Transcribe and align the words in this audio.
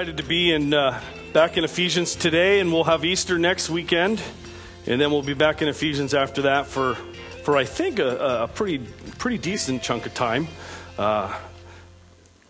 excited 0.00 0.16
to 0.16 0.26
be 0.26 0.50
in 0.50 0.72
uh, 0.72 0.98
back 1.34 1.58
in 1.58 1.64
Ephesians 1.64 2.14
today, 2.14 2.60
and 2.60 2.72
we'll 2.72 2.84
have 2.84 3.04
Easter 3.04 3.38
next 3.38 3.68
weekend, 3.68 4.18
and 4.86 4.98
then 4.98 5.10
we'll 5.10 5.20
be 5.20 5.34
back 5.34 5.60
in 5.60 5.68
Ephesians 5.68 6.14
after 6.14 6.40
that 6.40 6.66
for 6.66 6.94
for 7.44 7.54
I 7.54 7.66
think 7.66 7.98
a, 7.98 8.44
a 8.44 8.48
pretty 8.48 8.78
pretty 9.18 9.36
decent 9.36 9.82
chunk 9.82 10.06
of 10.06 10.14
time. 10.14 10.48
Uh, 10.96 11.38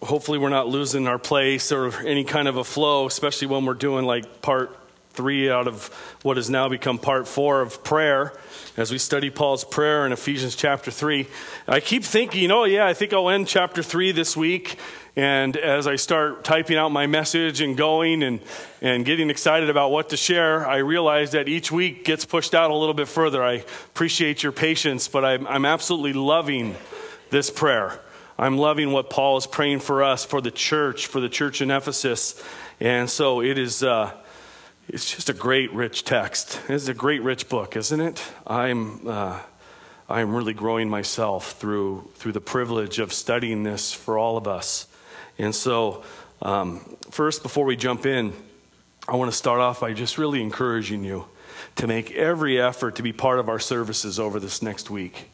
hopefully, 0.01 0.39
we're 0.39 0.49
not 0.49 0.69
losing 0.69 1.09
our 1.09 1.19
place 1.19 1.73
or 1.73 1.93
any 2.07 2.23
kind 2.23 2.47
of 2.47 2.57
a 2.57 2.63
flow, 2.63 3.09
especially 3.09 3.49
when 3.49 3.65
we're 3.65 3.75
doing 3.75 4.05
like 4.05 4.43
part 4.43 4.71
three 5.13 5.51
out 5.51 5.67
of 5.67 5.89
what 6.23 6.37
has 6.37 6.49
now 6.49 6.69
become 6.69 6.99
part 6.99 7.27
four 7.27 7.61
of 7.61 7.83
prayer 7.83 8.33
as 8.77 8.91
we 8.91 8.99
study 8.99 9.31
Paul's 9.31 9.65
prayer 9.65 10.07
in 10.07 10.13
Ephesians 10.13 10.55
chapter 10.55 10.91
3. 10.91 11.27
I 11.69 11.81
keep 11.81 12.05
thinking, 12.05 12.51
oh, 12.51 12.65
yeah, 12.65 12.87
I 12.87 12.95
think 12.95 13.13
I'll 13.13 13.29
end 13.29 13.49
chapter 13.49 13.83
3 13.83 14.13
this 14.13 14.37
week. 14.37 14.79
And 15.17 15.57
as 15.57 15.87
I 15.87 15.97
start 15.97 16.45
typing 16.45 16.77
out 16.77 16.91
my 16.91 17.07
message 17.07 17.61
and 17.61 17.77
going 17.77 18.23
and, 18.23 18.41
and 18.81 19.05
getting 19.05 19.29
excited 19.29 19.69
about 19.69 19.91
what 19.91 20.11
to 20.11 20.17
share, 20.17 20.67
I 20.67 20.79
realize 20.79 21.33
that 21.33 21.49
each 21.49 21.73
week 21.73 22.05
gets 22.05 22.25
pushed 22.25 22.55
out 22.55 22.71
a 22.71 22.75
little 22.75 22.95
bit 22.95 23.09
further. 23.09 23.43
I 23.43 23.65
appreciate 23.93 24.43
your 24.43 24.53
patience, 24.53 25.09
but 25.09 25.25
I'm, 25.25 25.47
I'm 25.49 25.65
absolutely 25.65 26.13
loving 26.13 26.77
this 27.31 27.51
prayer. 27.51 28.01
I'm 28.39 28.57
loving 28.57 28.93
what 28.93 29.11
Paul 29.11 29.37
is 29.37 29.47
praying 29.47 29.81
for 29.81 30.03
us, 30.03 30.25
for 30.25 30.41
the 30.41 30.51
church, 30.51 31.09
for 31.09 31.21
the 31.21 31.29
church 31.29 31.61
in 31.61 31.71
Ephesus. 31.71 32.43
And 32.79 33.11
so 33.11 33.43
it 33.43 33.59
is. 33.59 33.83
Uh, 33.83 34.13
it's 34.93 35.15
just 35.15 35.31
a 35.31 35.33
great, 35.33 35.73
rich 35.73 36.05
text. 36.05 36.61
It's 36.69 36.89
a 36.89 36.95
great, 36.95 37.23
rich 37.23 37.49
book, 37.49 37.77
isn't 37.77 38.01
it? 38.01 38.21
I'm, 38.45 39.07
uh, 39.07 39.39
I'm 40.09 40.35
really 40.35 40.53
growing 40.53 40.91
myself 40.91 41.53
through, 41.53 42.11
through 42.17 42.33
the 42.33 42.41
privilege 42.41 42.99
of 42.99 43.13
studying 43.13 43.63
this 43.63 43.93
for 43.93 44.19
all 44.19 44.37
of 44.37 44.49
us. 44.49 44.89
And 45.39 45.55
so, 45.55 46.03
um, 46.43 46.81
first, 47.11 47.45
before 47.45 47.67
we 47.67 47.77
jump 47.77 48.05
in, 48.05 48.33
I 49.07 49.15
want 49.15 49.31
to 49.31 49.37
start 49.37 49.61
off 49.61 49.81
by 49.81 49.93
just 49.93 50.19
really 50.19 50.43
encouraging 50.43 51.05
you 51.05 51.27
to 51.77 51.87
make 51.87 52.11
every 52.13 52.61
effort 52.61 52.97
to 52.97 53.03
be 53.03 53.13
part 53.13 53.39
of 53.39 53.49
our 53.49 53.61
services 53.61 54.19
over 54.19 54.41
this 54.41 54.61
next 54.61 54.91
week. 54.91 55.31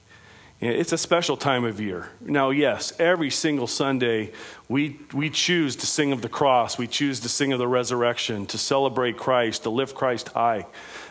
It's 0.58 0.92
a 0.92 0.98
special 0.98 1.36
time 1.36 1.64
of 1.64 1.80
year. 1.80 2.08
Now, 2.20 2.48
yes, 2.48 2.98
every 2.98 3.28
single 3.30 3.66
Sunday 3.66 4.32
we, 4.70 4.98
we 5.12 5.28
choose 5.28 5.76
to 5.76 5.86
sing 5.86 6.12
of 6.12 6.22
the 6.22 6.30
cross, 6.30 6.78
we 6.78 6.86
choose 6.86 7.20
to 7.20 7.28
sing 7.28 7.52
of 7.52 7.58
the 7.58 7.68
resurrection, 7.68 8.46
to 8.46 8.56
celebrate 8.56 9.18
Christ, 9.18 9.64
to 9.64 9.70
lift 9.70 9.94
Christ 9.94 10.28
high. 10.28 10.66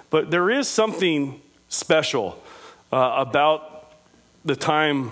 But 0.10 0.32
there 0.32 0.50
is 0.50 0.68
something 0.68 1.42
special 1.70 2.42
uh, 2.92 3.14
about 3.18 3.94
the 4.44 4.56
time 4.56 5.12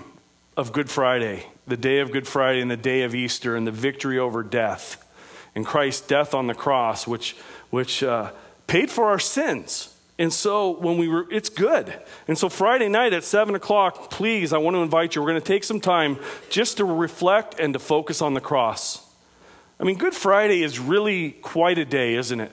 of 0.56 0.72
Good 0.72 0.90
Friday, 0.90 1.46
the 1.68 1.76
day 1.76 2.00
of 2.00 2.10
Good 2.10 2.26
Friday 2.26 2.60
and 2.60 2.70
the 2.70 2.76
day 2.76 3.02
of 3.02 3.14
Easter, 3.14 3.54
and 3.54 3.64
the 3.66 3.72
victory 3.72 4.18
over 4.18 4.42
death, 4.42 5.00
and 5.54 5.64
Christ's 5.64 6.06
death 6.06 6.34
on 6.34 6.48
the 6.48 6.54
cross, 6.54 7.06
which, 7.06 7.36
which 7.70 8.02
uh, 8.02 8.32
paid 8.66 8.90
for 8.90 9.04
our 9.04 9.20
sins. 9.20 9.93
And 10.18 10.32
so 10.32 10.70
when 10.70 10.96
we 10.96 11.08
were, 11.08 11.26
it's 11.30 11.48
good. 11.48 11.92
And 12.28 12.38
so 12.38 12.48
Friday 12.48 12.88
night 12.88 13.12
at 13.12 13.24
7 13.24 13.54
o'clock, 13.54 14.10
please, 14.10 14.52
I 14.52 14.58
want 14.58 14.76
to 14.76 14.82
invite 14.82 15.14
you. 15.14 15.22
We're 15.22 15.30
going 15.30 15.40
to 15.40 15.46
take 15.46 15.64
some 15.64 15.80
time 15.80 16.18
just 16.50 16.76
to 16.76 16.84
reflect 16.84 17.58
and 17.58 17.72
to 17.72 17.80
focus 17.80 18.22
on 18.22 18.34
the 18.34 18.40
cross. 18.40 19.04
I 19.80 19.84
mean, 19.84 19.98
Good 19.98 20.14
Friday 20.14 20.62
is 20.62 20.78
really 20.78 21.32
quite 21.32 21.78
a 21.78 21.84
day, 21.84 22.14
isn't 22.14 22.38
it? 22.38 22.52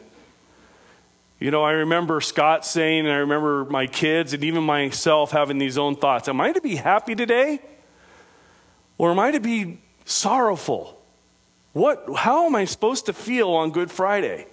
You 1.39 1.51
know, 1.51 1.63
I 1.63 1.71
remember 1.71 2.19
Scott 2.21 2.65
saying, 2.65 3.05
and 3.05 3.09
I 3.09 3.17
remember 3.17 3.65
my 3.65 3.87
kids 3.87 4.33
and 4.33 4.43
even 4.43 4.63
myself 4.63 5.31
having 5.31 5.57
these 5.57 5.77
own 5.77 5.95
thoughts. 5.95 6.27
Am 6.27 6.41
I 6.41 6.51
to 6.51 6.61
be 6.61 6.75
happy 6.75 7.15
today? 7.15 7.59
Or 8.97 9.11
am 9.11 9.19
I 9.19 9.31
to 9.31 9.39
be 9.39 9.79
sorrowful? 10.05 11.01
What, 11.73 12.05
how 12.15 12.45
am 12.45 12.55
I 12.55 12.65
supposed 12.65 13.07
to 13.07 13.13
feel 13.13 13.49
on 13.49 13.71
Good 13.71 13.89
Friday? 13.89 14.45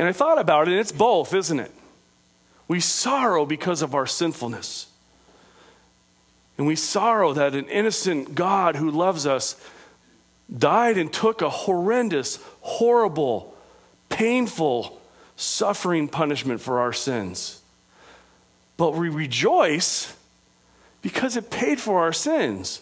And 0.00 0.08
I 0.08 0.12
thought 0.12 0.38
about 0.38 0.66
it, 0.66 0.70
and 0.70 0.80
it's 0.80 0.92
both, 0.92 1.34
isn't 1.34 1.60
it? 1.60 1.70
We 2.68 2.80
sorrow 2.80 3.44
because 3.44 3.82
of 3.82 3.94
our 3.94 4.06
sinfulness. 4.06 4.86
And 6.56 6.66
we 6.66 6.74
sorrow 6.74 7.34
that 7.34 7.54
an 7.54 7.66
innocent 7.66 8.34
God 8.34 8.76
who 8.76 8.90
loves 8.90 9.26
us 9.26 9.62
died 10.56 10.96
and 10.96 11.12
took 11.12 11.42
a 11.42 11.50
horrendous, 11.50 12.38
horrible, 12.62 13.54
painful, 14.08 14.98
suffering 15.36 16.08
punishment 16.08 16.62
for 16.62 16.80
our 16.80 16.94
sins. 16.94 17.60
But 18.78 18.94
we 18.94 19.10
rejoice 19.10 20.16
because 21.02 21.36
it 21.36 21.50
paid 21.50 21.78
for 21.78 22.00
our 22.00 22.14
sins. 22.14 22.80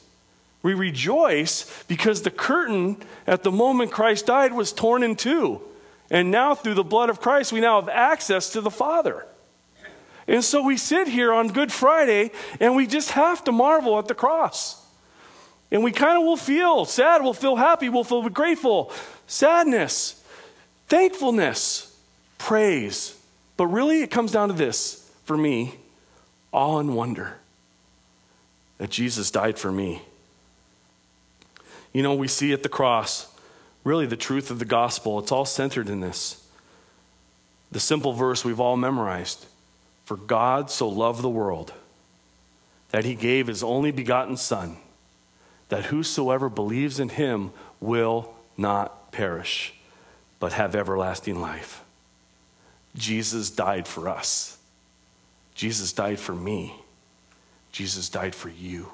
We 0.62 0.72
rejoice 0.72 1.82
because 1.88 2.22
the 2.22 2.30
curtain 2.30 2.98
at 3.26 3.42
the 3.42 3.50
moment 3.50 3.90
Christ 3.90 4.26
died 4.26 4.52
was 4.52 4.72
torn 4.72 5.02
in 5.02 5.16
two. 5.16 5.62
And 6.10 6.30
now, 6.30 6.54
through 6.54 6.74
the 6.74 6.84
blood 6.84 7.10
of 7.10 7.20
Christ, 7.20 7.52
we 7.52 7.60
now 7.60 7.80
have 7.80 7.88
access 7.88 8.50
to 8.50 8.60
the 8.60 8.70
Father. 8.70 9.26
And 10.26 10.44
so 10.44 10.62
we 10.62 10.76
sit 10.76 11.08
here 11.08 11.32
on 11.32 11.48
Good 11.48 11.72
Friday 11.72 12.30
and 12.60 12.76
we 12.76 12.86
just 12.86 13.12
have 13.12 13.42
to 13.44 13.52
marvel 13.52 13.98
at 13.98 14.08
the 14.08 14.14
cross. 14.14 14.84
And 15.70 15.82
we 15.82 15.92
kind 15.92 16.18
of 16.18 16.24
will 16.24 16.36
feel 16.36 16.84
sad, 16.84 17.22
we'll 17.22 17.34
feel 17.34 17.56
happy, 17.56 17.88
we'll 17.88 18.04
feel 18.04 18.26
grateful, 18.28 18.92
sadness, 19.26 20.22
thankfulness, 20.88 21.94
praise. 22.38 23.16
But 23.56 23.66
really, 23.66 24.02
it 24.02 24.10
comes 24.10 24.32
down 24.32 24.48
to 24.48 24.54
this 24.54 25.10
for 25.24 25.36
me 25.36 25.74
awe 26.52 26.78
and 26.78 26.94
wonder 26.94 27.36
that 28.78 28.90
Jesus 28.90 29.30
died 29.30 29.58
for 29.58 29.70
me. 29.70 30.02
You 31.92 32.02
know, 32.02 32.14
we 32.14 32.28
see 32.28 32.52
at 32.52 32.62
the 32.62 32.68
cross 32.68 33.26
really 33.84 34.06
the 34.06 34.16
truth 34.16 34.50
of 34.50 34.58
the 34.58 34.64
gospel. 34.64 35.18
It's 35.18 35.32
all 35.32 35.44
centered 35.44 35.88
in 35.88 36.00
this. 36.00 36.44
The 37.70 37.80
simple 37.80 38.12
verse 38.12 38.44
we've 38.44 38.60
all 38.60 38.76
memorized 38.76 39.46
For 40.04 40.16
God 40.16 40.70
so 40.70 40.88
loved 40.88 41.22
the 41.22 41.28
world 41.28 41.72
that 42.90 43.04
he 43.04 43.14
gave 43.14 43.46
his 43.46 43.62
only 43.62 43.90
begotten 43.90 44.36
Son, 44.36 44.76
that 45.68 45.86
whosoever 45.86 46.48
believes 46.48 46.98
in 46.98 47.10
him 47.10 47.52
will 47.80 48.32
not 48.56 49.12
perish, 49.12 49.74
but 50.40 50.54
have 50.54 50.74
everlasting 50.74 51.40
life. 51.40 51.82
Jesus 52.96 53.50
died 53.50 53.86
for 53.86 54.08
us. 54.08 54.58
Jesus 55.54 55.92
died 55.92 56.18
for 56.18 56.34
me. 56.34 56.74
Jesus 57.72 58.08
died 58.08 58.34
for 58.34 58.48
you. 58.48 58.88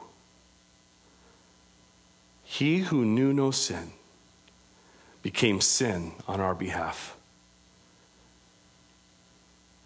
He 2.43 2.79
who 2.79 3.05
knew 3.05 3.33
no 3.33 3.51
sin 3.51 3.93
became 5.25 5.59
sin 5.59 6.13
on 6.29 6.39
our 6.39 6.55
behalf. 6.55 7.17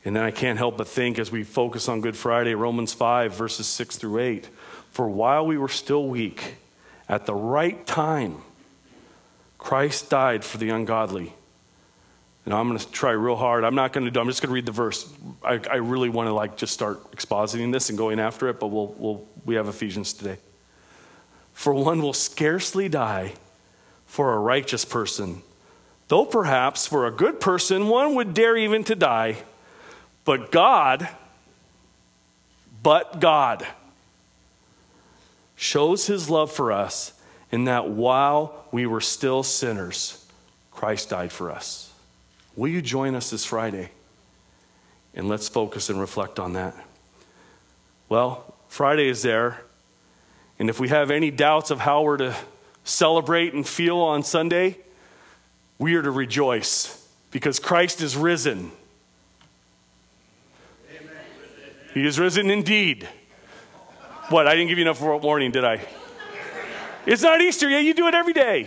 And 0.04 0.16
then 0.16 0.24
I 0.24 0.32
can't 0.32 0.58
help 0.58 0.76
but 0.76 0.88
think 0.88 1.18
as 1.18 1.30
we 1.30 1.44
focus 1.44 1.88
on 1.88 2.00
Good 2.00 2.16
Friday, 2.16 2.54
Romans 2.54 2.92
5, 2.92 3.34
verses 3.34 3.66
6 3.68 3.98
through 3.98 4.18
8. 4.18 4.48
For 4.90 5.08
while 5.08 5.46
we 5.46 5.56
were 5.56 5.68
still 5.68 6.08
weak, 6.08 6.56
at 7.08 7.24
the 7.26 7.34
right 7.34 7.86
time, 7.86 8.38
Christ 9.58 10.10
died 10.10 10.44
for 10.44 10.58
the 10.58 10.70
ungodly. 10.70 11.32
And 12.44 12.52
I'm 12.52 12.66
going 12.66 12.78
to 12.80 12.90
try 12.90 13.12
real 13.12 13.36
hard. 13.36 13.62
I'm 13.62 13.76
not 13.76 13.92
going 13.92 14.06
to 14.06 14.10
do, 14.10 14.18
I'm 14.18 14.26
just 14.26 14.42
going 14.42 14.48
to 14.48 14.54
read 14.54 14.66
the 14.66 14.72
verse. 14.72 15.08
I, 15.44 15.60
I 15.70 15.76
really 15.76 16.08
want 16.08 16.28
to 16.28 16.32
like 16.32 16.56
just 16.56 16.74
start 16.74 17.12
expositing 17.12 17.70
this 17.70 17.90
and 17.90 17.98
going 17.98 18.18
after 18.18 18.48
it, 18.48 18.58
but 18.58 18.68
we'll, 18.68 18.94
we'll, 18.98 19.24
we 19.44 19.54
have 19.54 19.68
Ephesians 19.68 20.12
today. 20.14 20.38
For 21.52 21.72
one 21.72 22.02
will 22.02 22.12
scarcely 22.12 22.88
die 22.88 23.34
for 24.08 24.34
a 24.34 24.38
righteous 24.40 24.84
person, 24.84 25.42
though 26.08 26.24
perhaps 26.24 26.88
for 26.88 27.06
a 27.06 27.12
good 27.12 27.38
person 27.38 27.86
one 27.88 28.16
would 28.16 28.34
dare 28.34 28.56
even 28.56 28.82
to 28.82 28.96
die. 28.96 29.36
But 30.24 30.50
God, 30.50 31.08
but 32.82 33.20
God, 33.20 33.64
shows 35.54 36.06
his 36.06 36.28
love 36.28 36.50
for 36.50 36.72
us 36.72 37.12
in 37.52 37.64
that 37.64 37.88
while 37.88 38.64
we 38.72 38.86
were 38.86 39.00
still 39.00 39.42
sinners, 39.42 40.26
Christ 40.72 41.10
died 41.10 41.30
for 41.30 41.50
us. 41.50 41.92
Will 42.56 42.68
you 42.68 42.82
join 42.82 43.14
us 43.14 43.30
this 43.30 43.44
Friday? 43.44 43.90
And 45.14 45.28
let's 45.28 45.48
focus 45.48 45.90
and 45.90 46.00
reflect 46.00 46.38
on 46.38 46.54
that. 46.54 46.74
Well, 48.08 48.54
Friday 48.68 49.08
is 49.08 49.22
there. 49.22 49.60
And 50.58 50.70
if 50.70 50.80
we 50.80 50.88
have 50.88 51.10
any 51.10 51.30
doubts 51.30 51.70
of 51.70 51.80
how 51.80 52.02
we're 52.02 52.16
to 52.18 52.36
celebrate 52.88 53.52
and 53.52 53.66
feel 53.66 53.98
on 53.98 54.22
Sunday, 54.22 54.76
we 55.78 55.94
are 55.94 56.02
to 56.02 56.10
rejoice 56.10 57.06
because 57.30 57.58
Christ 57.58 58.00
is 58.00 58.16
risen. 58.16 58.72
Amen. 60.90 61.12
He 61.94 62.06
is 62.06 62.18
risen 62.18 62.50
indeed. 62.50 63.08
What? 64.30 64.46
I 64.46 64.54
didn't 64.54 64.68
give 64.68 64.78
you 64.78 64.84
enough 64.84 65.00
warning, 65.00 65.50
did 65.50 65.64
I? 65.64 65.80
It's 67.06 67.22
not 67.22 67.40
Easter 67.40 67.68
yet. 67.68 67.84
You 67.84 67.94
do 67.94 68.08
it 68.08 68.14
every 68.14 68.32
day. 68.32 68.66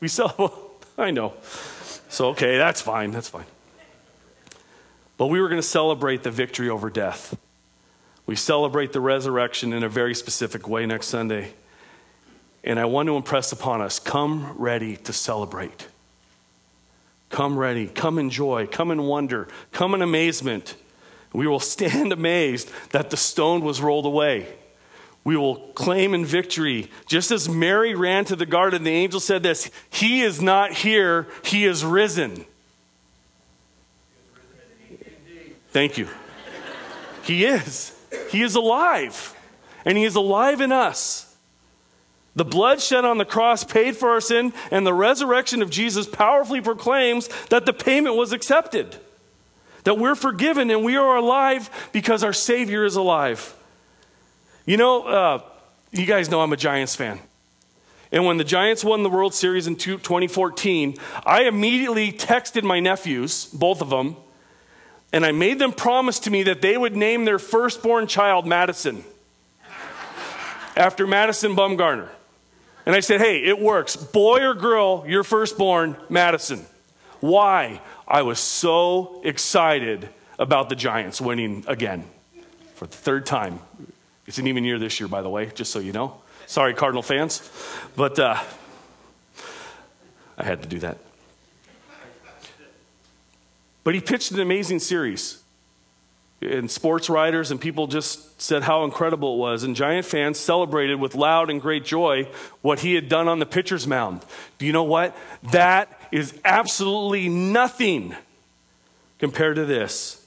We 0.00 0.08
celebrate. 0.08 0.50
I 0.98 1.10
know. 1.10 1.34
So, 2.08 2.28
okay, 2.28 2.58
that's 2.58 2.80
fine. 2.80 3.10
That's 3.10 3.28
fine. 3.28 3.46
But 5.16 5.26
we 5.26 5.40
were 5.40 5.48
going 5.48 5.60
to 5.60 5.66
celebrate 5.66 6.22
the 6.22 6.30
victory 6.30 6.68
over 6.68 6.90
death. 6.90 7.36
We 8.26 8.36
celebrate 8.36 8.92
the 8.92 9.00
resurrection 9.00 9.72
in 9.72 9.82
a 9.82 9.88
very 9.88 10.14
specific 10.14 10.68
way 10.68 10.86
next 10.86 11.06
Sunday. 11.08 11.52
And 12.64 12.78
I 12.78 12.84
want 12.84 13.08
to 13.08 13.16
impress 13.16 13.52
upon 13.52 13.80
us 13.80 13.98
come 13.98 14.54
ready 14.56 14.96
to 14.98 15.12
celebrate. 15.12 15.88
Come 17.30 17.58
ready, 17.58 17.86
come 17.88 18.18
in 18.18 18.30
joy, 18.30 18.66
come 18.66 18.90
in 18.90 19.04
wonder, 19.04 19.48
come 19.72 19.94
in 19.94 20.02
amazement. 20.02 20.74
We 21.32 21.46
will 21.46 21.60
stand 21.60 22.12
amazed 22.12 22.70
that 22.90 23.10
the 23.10 23.16
stone 23.16 23.62
was 23.62 23.80
rolled 23.80 24.06
away. 24.06 24.46
We 25.24 25.36
will 25.36 25.56
claim 25.56 26.14
in 26.14 26.24
victory. 26.24 26.90
Just 27.06 27.30
as 27.30 27.48
Mary 27.48 27.94
ran 27.94 28.24
to 28.26 28.36
the 28.36 28.46
garden, 28.46 28.82
the 28.84 28.90
angel 28.90 29.20
said 29.20 29.42
this 29.42 29.70
He 29.88 30.22
is 30.22 30.42
not 30.42 30.72
here, 30.72 31.28
He 31.44 31.64
is 31.64 31.84
risen. 31.84 32.44
Thank 35.70 35.96
you. 35.96 36.06
He 37.22 37.46
is. 37.46 37.98
He 38.30 38.42
is 38.42 38.56
alive. 38.56 39.34
And 39.86 39.96
He 39.96 40.04
is 40.04 40.16
alive 40.16 40.60
in 40.60 40.70
us. 40.70 41.31
The 42.34 42.44
blood 42.44 42.80
shed 42.80 43.04
on 43.04 43.18
the 43.18 43.24
cross 43.24 43.62
paid 43.62 43.96
for 43.96 44.10
our 44.10 44.20
sin, 44.20 44.54
and 44.70 44.86
the 44.86 44.94
resurrection 44.94 45.60
of 45.60 45.70
Jesus 45.70 46.06
powerfully 46.06 46.60
proclaims 46.60 47.28
that 47.50 47.66
the 47.66 47.74
payment 47.74 48.16
was 48.16 48.32
accepted. 48.32 48.96
That 49.84 49.98
we're 49.98 50.14
forgiven 50.14 50.70
and 50.70 50.84
we 50.84 50.96
are 50.96 51.16
alive 51.16 51.68
because 51.92 52.24
our 52.24 52.32
Savior 52.32 52.84
is 52.84 52.96
alive. 52.96 53.54
You 54.64 54.76
know, 54.76 55.02
uh, 55.02 55.42
you 55.90 56.06
guys 56.06 56.30
know 56.30 56.40
I'm 56.40 56.52
a 56.52 56.56
Giants 56.56 56.96
fan. 56.96 57.18
And 58.12 58.24
when 58.24 58.36
the 58.36 58.44
Giants 58.44 58.84
won 58.84 59.02
the 59.02 59.10
World 59.10 59.34
Series 59.34 59.66
in 59.66 59.76
2014, 59.76 60.96
I 61.26 61.42
immediately 61.44 62.12
texted 62.12 62.62
my 62.62 62.78
nephews, 62.78 63.46
both 63.46 63.82
of 63.82 63.90
them, 63.90 64.16
and 65.12 65.26
I 65.26 65.32
made 65.32 65.58
them 65.58 65.72
promise 65.72 66.18
to 66.20 66.30
me 66.30 66.42
that 66.44 66.62
they 66.62 66.76
would 66.76 66.96
name 66.96 67.24
their 67.24 67.38
firstborn 67.38 68.06
child 68.06 68.46
Madison 68.46 69.04
after 70.76 71.06
Madison 71.06 71.54
Bumgarner. 71.54 72.08
And 72.84 72.96
I 72.96 73.00
said, 73.00 73.20
hey, 73.20 73.44
it 73.44 73.60
works. 73.60 73.94
Boy 73.96 74.44
or 74.44 74.54
girl, 74.54 75.04
your 75.06 75.22
firstborn, 75.22 75.96
Madison. 76.08 76.64
Why? 77.20 77.80
I 78.08 78.22
was 78.22 78.40
so 78.40 79.20
excited 79.24 80.08
about 80.38 80.68
the 80.68 80.74
Giants 80.74 81.20
winning 81.20 81.64
again 81.68 82.04
for 82.74 82.86
the 82.86 82.96
third 82.96 83.26
time. 83.26 83.60
It's 84.26 84.38
an 84.38 84.46
even 84.46 84.64
year 84.64 84.78
this 84.78 84.98
year, 84.98 85.08
by 85.08 85.22
the 85.22 85.28
way, 85.28 85.46
just 85.54 85.70
so 85.70 85.78
you 85.78 85.92
know. 85.92 86.20
Sorry, 86.46 86.74
Cardinal 86.74 87.02
fans. 87.02 87.48
But 87.96 88.18
uh, 88.18 88.42
I 90.36 90.44
had 90.44 90.62
to 90.62 90.68
do 90.68 90.80
that. 90.80 90.98
But 93.84 93.94
he 93.94 94.00
pitched 94.00 94.30
an 94.32 94.40
amazing 94.40 94.78
series. 94.78 95.41
And 96.42 96.70
sports 96.70 97.08
writers 97.08 97.50
and 97.50 97.60
people 97.60 97.86
just 97.86 98.40
said 98.40 98.64
how 98.64 98.84
incredible 98.84 99.34
it 99.34 99.38
was. 99.38 99.62
And 99.62 99.76
Giant 99.76 100.04
fans 100.04 100.38
celebrated 100.38 100.96
with 100.96 101.14
loud 101.14 101.50
and 101.50 101.60
great 101.60 101.84
joy 101.84 102.28
what 102.62 102.80
he 102.80 102.94
had 102.94 103.08
done 103.08 103.28
on 103.28 103.38
the 103.38 103.46
pitcher's 103.46 103.86
mound. 103.86 104.24
Do 104.58 104.66
you 104.66 104.72
know 104.72 104.82
what? 104.82 105.16
That 105.52 106.00
is 106.10 106.38
absolutely 106.44 107.28
nothing 107.28 108.16
compared 109.18 109.56
to 109.56 109.64
this 109.64 110.26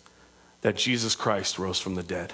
that 0.61 0.77
Jesus 0.77 1.15
Christ 1.15 1.59
rose 1.59 1.79
from 1.79 1.95
the 1.95 2.03
dead. 2.03 2.33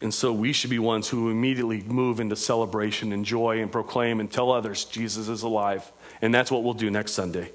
And 0.00 0.12
so 0.12 0.32
we 0.34 0.52
should 0.52 0.68
be 0.68 0.78
ones 0.78 1.08
who 1.08 1.30
immediately 1.30 1.82
move 1.82 2.20
into 2.20 2.36
celebration 2.36 3.12
and 3.12 3.24
joy 3.24 3.62
and 3.62 3.72
proclaim 3.72 4.20
and 4.20 4.30
tell 4.30 4.52
others 4.52 4.84
Jesus 4.84 5.28
is 5.28 5.42
alive. 5.42 5.90
And 6.20 6.34
that's 6.34 6.50
what 6.50 6.62
we'll 6.62 6.74
do 6.74 6.90
next 6.90 7.12
Sunday. 7.12 7.52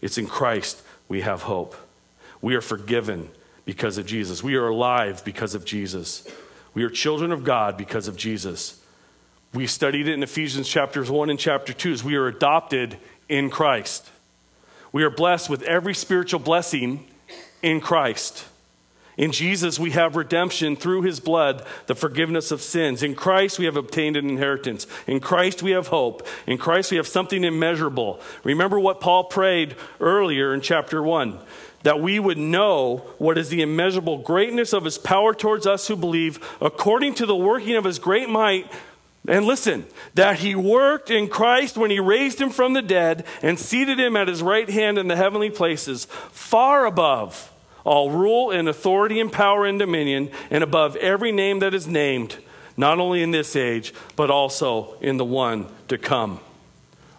It's 0.00 0.18
in 0.18 0.26
Christ 0.26 0.82
we 1.08 1.20
have 1.20 1.42
hope. 1.42 1.76
We 2.40 2.54
are 2.54 2.60
forgiven 2.60 3.30
because 3.64 3.98
of 3.98 4.06
Jesus. 4.06 4.42
We 4.42 4.54
are 4.56 4.68
alive 4.68 5.24
because 5.24 5.54
of 5.54 5.64
Jesus. 5.64 6.26
We 6.74 6.84
are 6.84 6.90
children 6.90 7.32
of 7.32 7.44
God 7.44 7.76
because 7.76 8.08
of 8.08 8.16
Jesus. 8.16 8.80
We 9.54 9.66
studied 9.66 10.08
it 10.08 10.14
in 10.14 10.22
Ephesians 10.22 10.68
chapters 10.68 11.10
1 11.10 11.30
and 11.30 11.38
chapter 11.38 11.72
2 11.72 11.92
as 11.92 12.04
we 12.04 12.16
are 12.16 12.26
adopted 12.26 12.98
in 13.28 13.50
Christ. 13.50 14.10
We 14.92 15.02
are 15.02 15.10
blessed 15.10 15.50
with 15.50 15.62
every 15.62 15.94
spiritual 15.94 16.40
blessing 16.40 17.06
in 17.62 17.80
Christ. 17.80 18.46
In 19.16 19.32
Jesus, 19.32 19.78
we 19.78 19.92
have 19.92 20.14
redemption 20.14 20.76
through 20.76 21.02
his 21.02 21.20
blood, 21.20 21.64
the 21.86 21.94
forgiveness 21.94 22.50
of 22.50 22.60
sins. 22.60 23.02
In 23.02 23.14
Christ, 23.14 23.58
we 23.58 23.64
have 23.64 23.76
obtained 23.76 24.16
an 24.16 24.28
inheritance. 24.28 24.86
In 25.06 25.20
Christ, 25.20 25.62
we 25.62 25.70
have 25.70 25.86
hope. 25.86 26.26
In 26.46 26.58
Christ, 26.58 26.90
we 26.90 26.98
have 26.98 27.08
something 27.08 27.42
immeasurable. 27.42 28.20
Remember 28.44 28.78
what 28.78 29.00
Paul 29.00 29.24
prayed 29.24 29.74
earlier 30.00 30.52
in 30.52 30.60
chapter 30.60 31.02
1 31.02 31.38
that 31.82 32.00
we 32.00 32.18
would 32.18 32.38
know 32.38 32.98
what 33.18 33.38
is 33.38 33.48
the 33.48 33.62
immeasurable 33.62 34.18
greatness 34.18 34.72
of 34.72 34.84
his 34.84 34.98
power 34.98 35.34
towards 35.34 35.66
us 35.66 35.88
who 35.88 35.96
believe, 35.96 36.38
according 36.60 37.14
to 37.14 37.26
the 37.26 37.36
working 37.36 37.76
of 37.76 37.84
his 37.84 37.98
great 37.98 38.28
might. 38.28 38.70
And 39.28 39.44
listen, 39.44 39.86
that 40.14 40.38
he 40.38 40.54
worked 40.54 41.10
in 41.10 41.28
Christ 41.28 41.76
when 41.76 41.90
he 41.90 42.00
raised 42.00 42.40
him 42.40 42.50
from 42.50 42.72
the 42.74 42.82
dead 42.82 43.24
and 43.42 43.58
seated 43.58 43.98
him 43.98 44.16
at 44.16 44.28
his 44.28 44.42
right 44.42 44.68
hand 44.68 44.98
in 44.98 45.08
the 45.08 45.16
heavenly 45.16 45.50
places, 45.50 46.06
far 46.30 46.86
above 46.86 47.52
all 47.84 48.10
rule 48.10 48.50
and 48.50 48.68
authority 48.68 49.20
and 49.20 49.30
power 49.30 49.64
and 49.64 49.78
dominion, 49.78 50.28
and 50.50 50.64
above 50.64 50.96
every 50.96 51.30
name 51.30 51.60
that 51.60 51.72
is 51.72 51.86
named, 51.86 52.36
not 52.76 52.98
only 52.98 53.22
in 53.22 53.30
this 53.30 53.54
age, 53.54 53.94
but 54.16 54.28
also 54.28 54.96
in 55.00 55.18
the 55.18 55.24
one 55.24 55.66
to 55.86 55.96
come. 55.96 56.40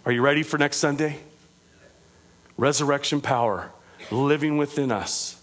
Are 0.06 0.12
you 0.12 0.22
ready 0.22 0.44
for 0.44 0.58
next 0.58 0.78
Sunday? 0.78 1.20
Resurrection 2.58 3.22
power 3.22 3.72
living 4.12 4.58
within 4.58 4.92
us. 4.92 5.42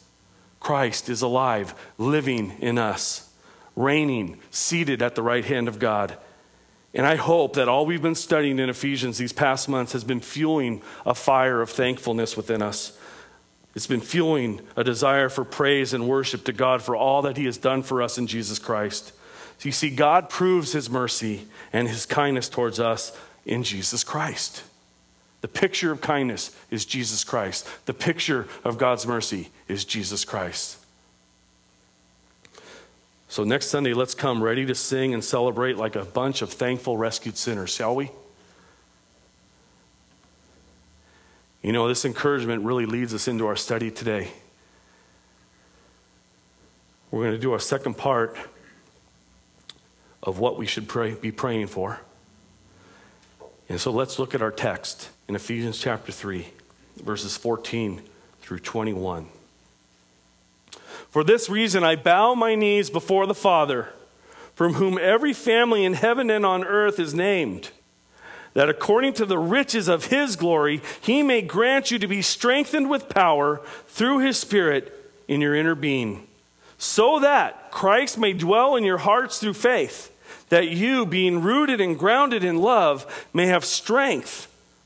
Christ 0.61 1.09
is 1.09 1.23
alive, 1.23 1.75
living 1.99 2.57
in 2.61 2.79
us, 2.79 3.31
reigning, 3.77 4.41
seated 4.51 5.03
at 5.03 5.15
the 5.15 5.23
right 5.23 5.45
hand 5.45 5.69
of 5.69 5.79
God. 5.79 6.17
And 6.95 7.07
I 7.07 7.17
hope 7.17 7.55
that 7.55 7.69
all 7.69 7.85
we've 7.85 8.01
been 8.01 8.15
studying 8.15 8.59
in 8.59 8.71
Ephesians 8.71 9.19
these 9.19 9.33
past 9.33 9.69
months 9.69 9.93
has 9.93 10.05
been 10.05 10.21
fueling 10.21 10.81
a 11.05 11.15
fire 11.15 11.61
of 11.61 11.71
thankfulness 11.71 12.37
within 12.37 12.63
us. 12.63 12.97
It's 13.75 13.89
been 13.89 14.01
fueling 14.01 14.61
a 14.77 14.85
desire 14.85 15.29
for 15.29 15.45
praise 15.45 15.93
and 15.93 16.09
worship 16.09 16.45
to 16.45 16.53
God 16.53 16.81
for 16.81 16.95
all 16.95 17.23
that 17.23 17.37
He 17.37 17.47
has 17.47 17.59
done 17.59 17.83
for 17.83 18.01
us 18.01 18.17
in 18.17 18.29
Jesus 18.29 18.61
Christ. 18.61 19.13
So 19.59 19.67
you 19.67 19.73
see, 19.73 19.91
God 19.91 20.29
proves 20.29 20.73
His 20.73 20.89
mercy 20.89 21.49
and 21.73 21.89
His 21.89 22.07
kindness 22.07 22.49
towards 22.49 22.79
us 22.79 23.17
in 23.45 23.65
Jesus 23.65 24.05
Christ. 24.05 24.63
The 25.45 25.49
picture 25.49 25.93
of 25.93 26.01
kindness 26.01 26.57
is 26.71 26.87
Jesus 26.87 27.23
Christ. 27.23 27.69
The 27.85 27.93
picture 27.93 28.49
of 28.65 28.79
God's 28.79 29.07
mercy 29.07 29.51
is 29.69 29.85
Jesus 29.85 30.25
Christ. 30.25 30.79
So 33.29 33.45
next 33.45 33.67
Sunday, 33.67 33.93
let's 33.93 34.15
come 34.15 34.43
ready 34.43 34.65
to 34.65 34.75
sing 34.75 35.13
and 35.13 35.23
celebrate 35.23 35.77
like 35.77 35.97
a 35.97 36.05
bunch 36.07 36.41
of 36.41 36.51
thankful 36.51 36.97
rescued 36.97 37.37
sinners, 37.37 37.69
shall 37.69 37.95
we? 37.95 38.11
You 41.61 41.73
know, 41.73 41.89
this 41.89 42.07
encouragement 42.07 42.65
really 42.65 42.87
leads 42.87 43.13
us 43.13 43.29
into 43.29 43.47
our 43.47 43.57
study 43.57 43.91
today. 43.91 44.31
We're 47.11 47.25
going 47.25 47.37
to 47.37 47.39
do 47.39 47.53
our 47.53 47.61
second 47.61 47.99
part 47.99 48.35
of 50.23 50.39
what 50.39 50.57
we 50.57 50.65
should 50.65 50.89
pray, 50.89 51.13
be 51.13 51.33
praying 51.33 51.67
for. 51.67 52.01
And 53.69 53.79
so 53.79 53.91
let's 53.91 54.19
look 54.19 54.35
at 54.35 54.41
our 54.41 54.51
text 54.51 55.11
in 55.29 55.35
Ephesians 55.35 55.79
chapter 55.79 56.13
3, 56.13 56.47
verses 57.03 57.37
14 57.37 58.03
through 58.43 58.59
21. 58.59 59.27
For 61.11 61.25
this 61.25 61.49
reason, 61.49 61.83
I 61.83 61.97
bow 61.97 62.35
my 62.35 62.55
knees 62.55 62.91
before 62.91 63.27
the 63.27 63.35
Father, 63.35 63.89
from 64.55 64.75
whom 64.75 64.99
every 64.99 65.33
family 65.33 65.85
in 65.85 65.95
heaven 65.95 66.31
and 66.31 66.45
on 66.45 66.65
earth 66.65 66.99
is 66.99 67.15
named, 67.15 67.71
that 68.53 68.69
according 68.69 69.15
to 69.15 69.25
the 69.25 69.39
riches 69.39 69.89
of 69.89 70.07
his 70.07 70.37
glory, 70.37 70.83
he 71.01 71.23
may 71.23 71.41
grant 71.41 71.91
you 71.91 71.99
to 71.99 72.07
be 72.07 72.23
strengthened 72.23 72.91
with 72.91 73.09
power 73.09 73.61
through 73.87 74.19
his 74.19 74.39
Spirit 74.39 74.93
in 75.27 75.41
your 75.41 75.55
inner 75.55 75.75
being, 75.75 76.27
so 76.77 77.19
that 77.21 77.71
Christ 77.71 78.19
may 78.19 78.35
dwell 78.35 78.77
in 78.77 78.85
your 78.85 78.99
hearts 78.99 79.39
through 79.39 79.55
faith 79.55 80.11
that 80.51 80.69
you, 80.69 81.07
being 81.07 81.41
rooted 81.41 81.81
and 81.81 81.99
grounded 81.99 82.45
in 82.45 82.61
love, 82.61 83.27
may 83.33 83.47
have 83.47 83.65
strength 83.65 84.54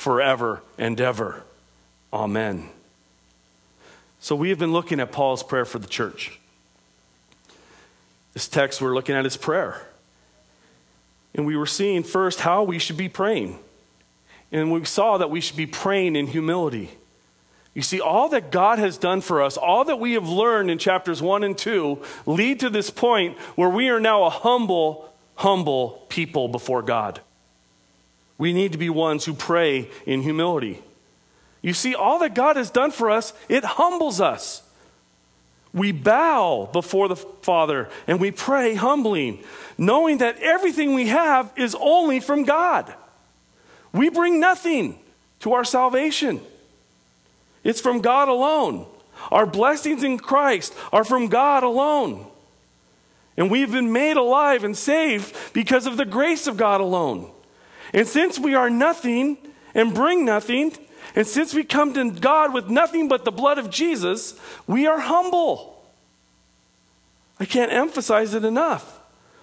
forever 0.00 0.62
and 0.78 0.98
ever. 0.98 1.42
Amen. 2.10 2.70
So 4.18 4.34
we 4.34 4.48
have 4.48 4.58
been 4.58 4.72
looking 4.72 4.98
at 4.98 5.12
Paul's 5.12 5.42
prayer 5.42 5.66
for 5.66 5.78
the 5.78 5.86
church. 5.86 6.40
This 8.32 8.48
text 8.48 8.80
we're 8.80 8.94
looking 8.94 9.14
at 9.14 9.26
is 9.26 9.36
prayer. 9.36 9.86
And 11.34 11.44
we 11.44 11.54
were 11.54 11.66
seeing 11.66 12.02
first 12.02 12.40
how 12.40 12.62
we 12.62 12.78
should 12.78 12.96
be 12.96 13.10
praying. 13.10 13.58
And 14.50 14.72
we 14.72 14.86
saw 14.86 15.18
that 15.18 15.28
we 15.28 15.42
should 15.42 15.58
be 15.58 15.66
praying 15.66 16.16
in 16.16 16.28
humility. 16.28 16.92
You 17.74 17.82
see, 17.82 18.00
all 18.00 18.30
that 18.30 18.50
God 18.50 18.78
has 18.78 18.96
done 18.96 19.20
for 19.20 19.42
us, 19.42 19.58
all 19.58 19.84
that 19.84 20.00
we 20.00 20.14
have 20.14 20.26
learned 20.26 20.70
in 20.70 20.78
chapters 20.78 21.20
1 21.20 21.44
and 21.44 21.58
2, 21.58 22.02
lead 22.24 22.60
to 22.60 22.70
this 22.70 22.88
point 22.88 23.36
where 23.54 23.68
we 23.68 23.90
are 23.90 24.00
now 24.00 24.24
a 24.24 24.30
humble, 24.30 25.12
humble 25.34 26.06
people 26.08 26.48
before 26.48 26.80
God. 26.80 27.20
We 28.40 28.54
need 28.54 28.72
to 28.72 28.78
be 28.78 28.88
ones 28.88 29.26
who 29.26 29.34
pray 29.34 29.90
in 30.06 30.22
humility. 30.22 30.82
You 31.60 31.74
see, 31.74 31.94
all 31.94 32.20
that 32.20 32.34
God 32.34 32.56
has 32.56 32.70
done 32.70 32.90
for 32.90 33.10
us, 33.10 33.34
it 33.50 33.64
humbles 33.64 34.18
us. 34.18 34.62
We 35.74 35.92
bow 35.92 36.70
before 36.72 37.06
the 37.08 37.16
Father 37.16 37.90
and 38.06 38.18
we 38.18 38.30
pray 38.30 38.76
humbling, 38.76 39.44
knowing 39.76 40.18
that 40.18 40.38
everything 40.38 40.94
we 40.94 41.08
have 41.08 41.52
is 41.54 41.76
only 41.78 42.18
from 42.18 42.44
God. 42.44 42.90
We 43.92 44.08
bring 44.08 44.40
nothing 44.40 44.98
to 45.40 45.52
our 45.52 45.64
salvation. 45.64 46.40
It's 47.62 47.82
from 47.82 48.00
God 48.00 48.30
alone. 48.30 48.86
Our 49.30 49.44
blessings 49.44 50.02
in 50.02 50.18
Christ 50.18 50.74
are 50.94 51.04
from 51.04 51.28
God 51.28 51.62
alone. 51.62 52.24
And 53.36 53.50
we've 53.50 53.70
been 53.70 53.92
made 53.92 54.16
alive 54.16 54.64
and 54.64 54.74
saved 54.74 55.36
because 55.52 55.86
of 55.86 55.98
the 55.98 56.06
grace 56.06 56.46
of 56.46 56.56
God 56.56 56.80
alone. 56.80 57.30
And 57.92 58.06
since 58.06 58.38
we 58.38 58.54
are 58.54 58.70
nothing 58.70 59.38
and 59.74 59.94
bring 59.94 60.24
nothing, 60.24 60.72
and 61.14 61.26
since 61.26 61.54
we 61.54 61.64
come 61.64 61.92
to 61.94 62.10
God 62.10 62.54
with 62.54 62.68
nothing 62.68 63.08
but 63.08 63.24
the 63.24 63.32
blood 63.32 63.58
of 63.58 63.70
Jesus, 63.70 64.38
we 64.66 64.86
are 64.86 65.00
humble. 65.00 65.82
I 67.38 67.44
can't 67.46 67.72
emphasize 67.72 68.34
it 68.34 68.44
enough. 68.44 68.98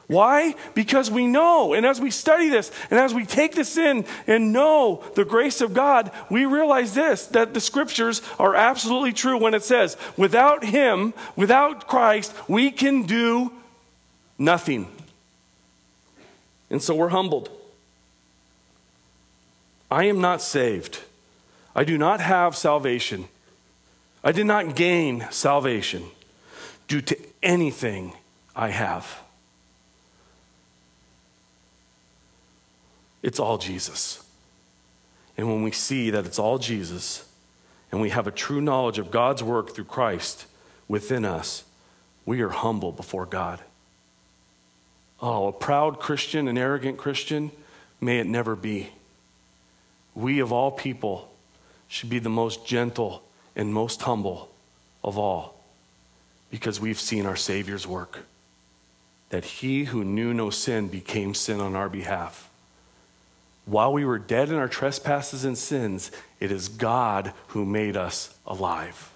Why? 0.08 0.56
Because 0.74 1.12
we 1.12 1.28
know, 1.28 1.74
and 1.74 1.86
as 1.86 2.00
we 2.00 2.12
study 2.12 2.48
this, 2.48 2.72
and 2.90 2.98
as 2.98 3.14
we 3.14 3.26
take 3.26 3.56
this 3.56 3.76
in 3.76 4.06
and 4.26 4.54
know 4.54 5.04
the 5.16 5.26
grace 5.26 5.60
of 5.60 5.74
God, 5.74 6.12
we 6.30 6.46
realize 6.46 6.94
this 6.94 7.28
that 7.28 7.54
the 7.54 7.60
scriptures 7.60 8.22
are 8.40 8.56
absolutely 8.56 9.12
true 9.12 9.38
when 9.38 9.54
it 9.54 9.64
says, 9.64 9.98
without 10.16 10.64
Him, 10.64 11.14
without 11.36 11.88
Christ, 11.88 12.34
we 12.48 12.72
can 12.72 13.04
do 13.04 13.52
nothing. 14.38 14.88
And 16.70 16.82
so 16.82 16.96
we're 16.96 17.10
humbled. 17.10 17.50
I 19.90 20.06
am 20.06 20.20
not 20.20 20.42
saved. 20.42 21.00
I 21.76 21.84
do 21.84 21.98
not 21.98 22.20
have 22.20 22.56
salvation. 22.56 23.28
I 24.24 24.32
did 24.32 24.46
not 24.46 24.76
gain 24.76 25.28
salvation 25.32 26.04
due 26.88 27.02
to 27.02 27.18
anything 27.42 28.14
I 28.56 28.70
have. 28.70 29.22
It's 33.22 33.40
all 33.40 33.58
Jesus. 33.58 34.24
And 35.38 35.48
when 35.48 35.64
we 35.64 35.72
see 35.72 36.10
that 36.10 36.26
it's 36.26 36.40
all 36.40 36.58
Jesus, 36.58 37.28
and 37.92 38.02
we 38.02 38.10
have 38.10 38.28
a 38.28 38.32
true 38.32 38.60
knowledge 38.60 39.00
of 39.00 39.12
God's 39.12 39.44
work 39.44 39.74
through 39.74 39.86
Christ 39.86 40.46
within 40.88 41.26
us, 41.26 41.64
we 42.26 42.42
are 42.42 42.50
humble 42.50 42.92
before 42.92 43.26
God. 43.26 43.62
Oh, 45.22 45.48
a 45.48 45.52
proud 45.52 46.00
Christian, 46.00 46.48
an 46.48 46.58
arrogant 46.58 46.98
Christian, 46.98 47.52
may 48.02 48.20
it 48.20 48.28
never 48.28 48.56
be. 48.56 48.90
We, 50.18 50.40
of 50.40 50.52
all 50.52 50.72
people, 50.72 51.32
should 51.88 52.10
be 52.10 52.20
the 52.20 52.30
most 52.30 52.66
gentle 52.66 53.24
and 53.56 53.74
most 53.74 54.02
humble 54.02 54.50
of 55.04 55.18
all 55.18 55.56
because 56.50 56.80
we've 56.80 57.00
seen 57.00 57.26
our 57.26 57.36
Savior's 57.36 57.88
work. 57.88 58.26
That 59.30 59.46
he 59.46 59.86
who 59.86 60.04
knew 60.04 60.34
no 60.34 60.50
sin 60.50 60.88
became 60.88 61.34
sin 61.34 61.60
on 61.60 61.76
our 61.76 61.90
behalf 61.90 62.48
while 63.68 63.92
we 63.92 64.06
were 64.06 64.18
dead 64.18 64.48
in 64.48 64.56
our 64.56 64.70
trespasses 64.70 65.44
and 65.44 65.58
sins, 65.58 66.10
it 66.40 66.52
is 66.52 66.70
God 66.70 67.34
who 67.48 67.66
made 67.66 67.98
us 67.98 68.34
alive. 68.48 69.12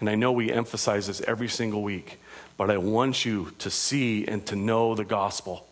And 0.00 0.10
I 0.10 0.16
know 0.16 0.32
we 0.32 0.52
emphasize 0.52 1.06
this 1.06 1.20
every 1.20 1.48
single 1.48 1.82
week, 1.82 2.18
but 2.56 2.68
I 2.68 2.78
want 2.78 3.24
you 3.24 3.52
to 3.60 3.70
see 3.70 4.26
and 4.26 4.44
to 4.46 4.56
know 4.56 4.96
the 4.96 5.04
gospel 5.04 5.66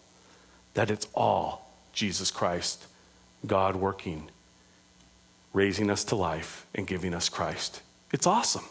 that 0.74 0.92
it's 0.92 1.08
all 1.12 1.68
Jesus 1.92 2.30
Christ, 2.30 2.86
God 3.46 3.76
working, 3.76 4.30
raising 5.52 5.90
us 5.90 6.04
to 6.04 6.16
life, 6.16 6.66
and 6.74 6.86
giving 6.86 7.14
us 7.14 7.28
Christ. 7.28 7.82
It's 8.12 8.26
awesome 8.26 8.64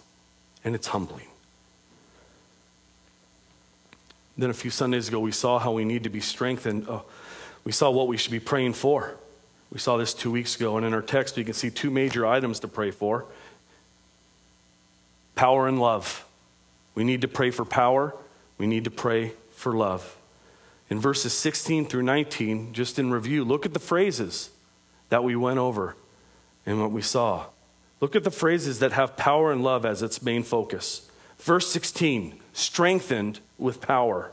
and 0.64 0.76
it's 0.76 0.88
humbling. 0.88 1.28
Then 4.38 4.50
a 4.50 4.54
few 4.54 4.72
Sundays 4.72 5.08
ago, 5.08 5.20
we 5.20 5.32
saw 5.32 5.60
how 5.60 5.72
we 5.72 5.86
need 5.86 6.04
to 6.04 6.10
be 6.10 6.20
strengthened. 6.20 6.88
Oh, 6.90 7.06
we 7.64 7.72
saw 7.72 7.90
what 7.90 8.08
we 8.08 8.18
should 8.18 8.32
be 8.32 8.40
praying 8.40 8.74
for. 8.74 9.16
We 9.72 9.80
saw 9.80 9.98
this 9.98 10.14
two 10.14 10.32
weeks 10.32 10.56
ago, 10.56 10.78
and 10.78 10.86
in 10.86 10.94
our 10.94 11.02
text, 11.02 11.38
we 11.38 11.44
can 11.44 11.54
see 11.54 11.70
two 11.70 11.90
major 11.90 12.26
items 12.26 12.60
to 12.62 12.68
pray 12.68 12.92
for 12.92 13.26
power 15.36 15.68
and 15.68 15.80
love. 15.80 16.26
We 16.96 17.04
need 17.04 17.22
to 17.22 17.28
pray 17.28 17.52
for 17.52 17.66
power, 17.66 18.16
we 18.58 18.68
need 18.68 18.86
to 18.86 18.92
pray 18.92 19.34
for 19.52 19.74
love. 19.74 20.16
In 20.90 21.00
verses 21.00 21.34
16 21.34 21.88
through 21.88 22.04
19, 22.04 22.74
just 22.74 23.00
in 23.00 23.12
review, 23.12 23.44
look 23.44 23.66
at 23.66 23.74
the 23.74 23.80
phrases 23.80 24.50
that 25.10 25.24
we 25.24 25.36
went 25.36 25.60
over 25.60 25.96
and 26.66 26.80
what 26.82 26.92
we 26.92 27.02
saw. 27.02 27.46
Look 28.02 28.16
at 28.16 28.24
the 28.24 28.32
phrases 28.32 28.80
that 28.80 28.92
have 28.92 29.18
power 29.18 29.52
and 29.52 29.64
love 29.64 29.86
as 29.86 30.02
its 30.02 30.22
main 30.22 30.44
focus. 30.44 31.10
Verse 31.40 31.72
16, 31.72 32.40
strengthened 32.54 33.40
with 33.58 33.82
power. 33.82 34.32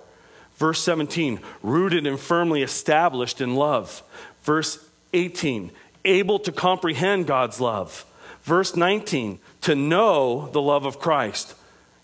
Verse 0.57 0.83
17, 0.83 1.41
rooted 1.63 2.07
and 2.07 2.19
firmly 2.19 2.63
established 2.63 3.41
in 3.41 3.55
love. 3.55 4.03
Verse 4.43 4.85
18, 5.13 5.71
able 6.05 6.39
to 6.41 6.53
comprehend 6.53 7.27
God's 7.27 7.61
love. 7.61 8.05
Verse 8.43 8.75
19, 8.77 9.39
to 9.63 9.75
know 9.75 10.49
the 10.53 10.61
love 10.61 10.85
of 10.85 10.99
Christ. 10.99 11.55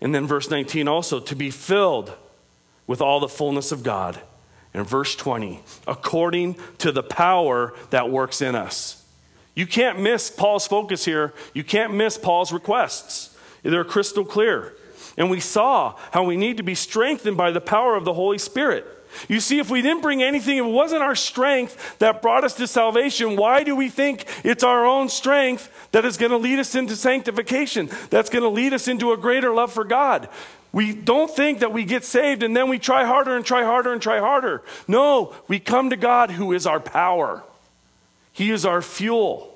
And 0.00 0.14
then 0.14 0.26
verse 0.26 0.50
19 0.50 0.87
also, 0.87 1.20
to 1.20 1.34
be 1.34 1.50
filled 1.50 2.12
with 2.87 3.00
all 3.00 3.20
the 3.20 3.28
fullness 3.28 3.72
of 3.72 3.82
God. 3.82 4.20
And 4.78 4.87
verse 4.87 5.16
20, 5.16 5.61
according 5.88 6.54
to 6.78 6.92
the 6.92 7.02
power 7.02 7.75
that 7.90 8.11
works 8.11 8.40
in 8.40 8.54
us. 8.54 9.04
You 9.56 9.66
can't 9.66 9.99
miss 9.99 10.30
Paul's 10.30 10.68
focus 10.68 11.04
here. 11.04 11.35
You 11.52 11.64
can't 11.64 11.94
miss 11.94 12.16
Paul's 12.16 12.52
requests. 12.52 13.37
They're 13.64 13.82
crystal 13.82 14.25
clear. 14.25 14.76
And 15.16 15.30
we 15.30 15.40
saw 15.40 15.97
how 16.12 16.23
we 16.23 16.37
need 16.37 16.58
to 16.58 16.62
be 16.62 16.76
strengthened 16.76 17.37
by 17.37 17.50
the 17.50 17.61
power 17.61 17.97
of 17.97 18.04
the 18.04 18.14
Holy 18.14 18.38
Spirit. 18.38 18.87
You 19.28 19.40
see, 19.40 19.58
if 19.58 19.68
we 19.68 19.82
didn't 19.82 20.02
bring 20.02 20.23
anything, 20.23 20.58
if 20.58 20.64
it 20.64 20.70
wasn't 20.70 21.02
our 21.02 21.16
strength 21.16 21.99
that 21.99 22.23
brought 22.23 22.44
us 22.44 22.54
to 22.54 22.68
salvation, 22.68 23.35
why 23.35 23.64
do 23.64 23.75
we 23.75 23.88
think 23.88 24.26
it's 24.44 24.62
our 24.62 24.87
own 24.87 25.08
strength 25.08 25.88
that 25.90 26.04
is 26.04 26.16
going 26.16 26.30
to 26.30 26.38
lead 26.38 26.61
us 26.61 26.76
into 26.76 26.94
sanctification, 26.94 27.90
that's 28.11 28.30
going 28.30 28.44
to 28.44 28.49
lead 28.49 28.73
us 28.73 28.87
into 28.87 29.11
a 29.11 29.16
greater 29.16 29.52
love 29.52 29.73
for 29.73 29.82
God? 29.82 30.28
We 30.72 30.92
don't 30.92 31.34
think 31.34 31.60
that 31.60 31.72
we 31.72 31.84
get 31.84 32.04
saved 32.04 32.42
and 32.42 32.56
then 32.56 32.68
we 32.68 32.78
try 32.78 33.04
harder 33.04 33.37
and 33.37 33.44
try 33.44 33.64
harder 33.64 33.92
and 33.92 34.02
try 34.02 34.18
harder. 34.18 34.62
No, 34.87 35.34
we 35.48 35.58
come 35.58 35.90
to 35.90 35.96
God 35.96 36.30
who 36.32 36.52
is 36.52 36.66
our 36.66 36.80
power, 36.80 37.42
He 38.32 38.50
is 38.50 38.64
our 38.64 38.82
fuel. 38.82 39.54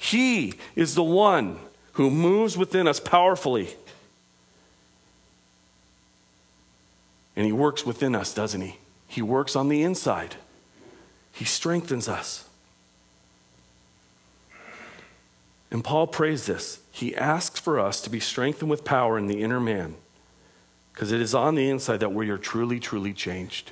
He 0.00 0.54
is 0.76 0.94
the 0.94 1.02
one 1.02 1.58
who 1.94 2.08
moves 2.08 2.56
within 2.56 2.86
us 2.86 3.00
powerfully. 3.00 3.74
And 7.34 7.44
He 7.44 7.52
works 7.52 7.84
within 7.84 8.14
us, 8.14 8.32
doesn't 8.32 8.60
He? 8.60 8.78
He 9.08 9.22
works 9.22 9.56
on 9.56 9.68
the 9.68 9.82
inside, 9.82 10.36
He 11.32 11.44
strengthens 11.44 12.08
us. 12.08 12.44
And 15.70 15.84
Paul 15.84 16.06
prays 16.06 16.46
this. 16.46 16.80
He 16.90 17.14
asks 17.14 17.60
for 17.60 17.78
us 17.78 18.00
to 18.02 18.10
be 18.10 18.20
strengthened 18.20 18.70
with 18.70 18.84
power 18.84 19.18
in 19.18 19.26
the 19.26 19.42
inner 19.42 19.60
man, 19.60 19.96
because 20.98 21.12
it 21.12 21.20
is 21.20 21.32
on 21.32 21.54
the 21.54 21.70
inside 21.70 22.00
that 22.00 22.12
we 22.12 22.28
are 22.28 22.36
truly, 22.36 22.80
truly 22.80 23.12
changed. 23.12 23.70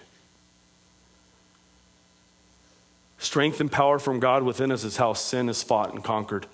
Strength 3.19 3.61
and 3.61 3.73
power 3.73 3.99
from 3.99 4.21
God 4.21 4.45
within 4.45 4.71
us 4.71 4.85
is 4.85 4.99
how 4.99 5.13
sin 5.13 5.49
is 5.49 5.61
fought 5.61 5.93
and 5.93 6.05
conquered. 6.05 6.47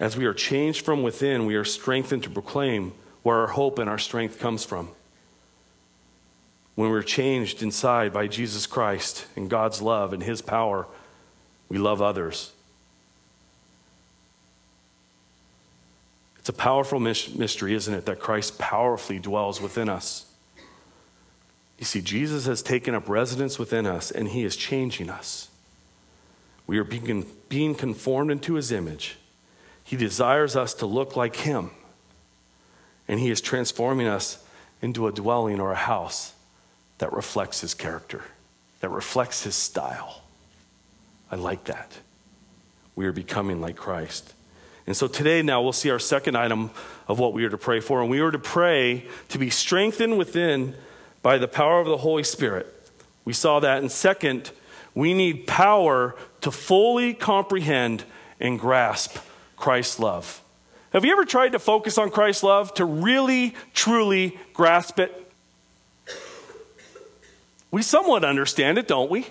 As 0.00 0.16
we 0.16 0.24
are 0.24 0.34
changed 0.34 0.84
from 0.84 1.04
within, 1.04 1.46
we 1.46 1.54
are 1.54 1.64
strengthened 1.64 2.24
to 2.24 2.30
proclaim 2.30 2.94
where 3.22 3.36
our 3.36 3.46
hope 3.46 3.78
and 3.78 3.88
our 3.88 3.96
strength 3.96 4.40
comes 4.40 4.64
from. 4.64 4.88
When 6.74 6.90
we're 6.90 7.02
changed 7.02 7.62
inside 7.62 8.12
by 8.12 8.26
Jesus 8.26 8.66
Christ 8.66 9.26
and 9.36 9.48
God's 9.48 9.80
love 9.80 10.12
and 10.12 10.24
His 10.24 10.42
power, 10.42 10.88
we 11.68 11.78
love 11.78 12.02
others. 12.02 12.50
It's 16.48 16.58
a 16.58 16.62
powerful 16.62 16.98
mystery, 16.98 17.74
isn't 17.74 17.92
it, 17.92 18.06
that 18.06 18.20
Christ 18.20 18.58
powerfully 18.58 19.18
dwells 19.18 19.60
within 19.60 19.90
us. 19.90 20.24
You 21.78 21.84
see, 21.84 22.00
Jesus 22.00 22.46
has 22.46 22.62
taken 22.62 22.94
up 22.94 23.06
residence 23.06 23.58
within 23.58 23.86
us 23.86 24.10
and 24.10 24.28
He 24.28 24.44
is 24.44 24.56
changing 24.56 25.10
us. 25.10 25.50
We 26.66 26.78
are 26.78 26.84
being, 26.84 27.26
being 27.50 27.74
conformed 27.74 28.30
into 28.30 28.54
His 28.54 28.72
image. 28.72 29.18
He 29.84 29.94
desires 29.94 30.56
us 30.56 30.72
to 30.72 30.86
look 30.86 31.16
like 31.16 31.36
Him 31.36 31.70
and 33.06 33.20
He 33.20 33.28
is 33.28 33.42
transforming 33.42 34.06
us 34.06 34.42
into 34.80 35.06
a 35.06 35.12
dwelling 35.12 35.60
or 35.60 35.72
a 35.72 35.76
house 35.76 36.32
that 36.96 37.12
reflects 37.12 37.60
His 37.60 37.74
character, 37.74 38.22
that 38.80 38.88
reflects 38.88 39.42
His 39.42 39.54
style. 39.54 40.22
I 41.30 41.36
like 41.36 41.64
that. 41.64 41.92
we 42.96 43.04
are 43.04 43.12
becoming 43.12 43.60
like 43.60 43.76
Christ. 43.76 44.32
And 44.88 44.96
so 44.96 45.06
today, 45.06 45.42
now 45.42 45.60
we'll 45.60 45.74
see 45.74 45.90
our 45.90 45.98
second 45.98 46.34
item 46.34 46.70
of 47.08 47.18
what 47.18 47.34
we 47.34 47.44
are 47.44 47.50
to 47.50 47.58
pray 47.58 47.78
for. 47.78 48.00
And 48.00 48.08
we 48.08 48.20
are 48.20 48.30
to 48.30 48.38
pray 48.38 49.04
to 49.28 49.38
be 49.38 49.50
strengthened 49.50 50.16
within 50.16 50.74
by 51.20 51.36
the 51.36 51.46
power 51.46 51.78
of 51.78 51.86
the 51.86 51.98
Holy 51.98 52.22
Spirit. 52.24 52.74
We 53.26 53.34
saw 53.34 53.60
that. 53.60 53.82
And 53.82 53.92
second, 53.92 54.50
we 54.94 55.12
need 55.12 55.46
power 55.46 56.16
to 56.40 56.50
fully 56.50 57.12
comprehend 57.12 58.04
and 58.40 58.58
grasp 58.58 59.18
Christ's 59.58 59.98
love. 59.98 60.42
Have 60.94 61.04
you 61.04 61.12
ever 61.12 61.26
tried 61.26 61.52
to 61.52 61.58
focus 61.58 61.98
on 61.98 62.08
Christ's 62.08 62.42
love, 62.42 62.72
to 62.74 62.86
really, 62.86 63.54
truly 63.74 64.38
grasp 64.54 64.98
it? 64.98 65.32
We 67.70 67.82
somewhat 67.82 68.24
understand 68.24 68.78
it, 68.78 68.88
don't 68.88 69.10
we? 69.10 69.26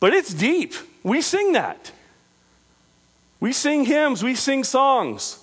But 0.00 0.14
it's 0.14 0.32
deep. 0.32 0.72
We 1.02 1.20
sing 1.20 1.52
that. 1.52 1.92
We 3.44 3.52
sing 3.52 3.84
hymns, 3.84 4.24
we 4.24 4.36
sing 4.36 4.64
songs. 4.64 5.38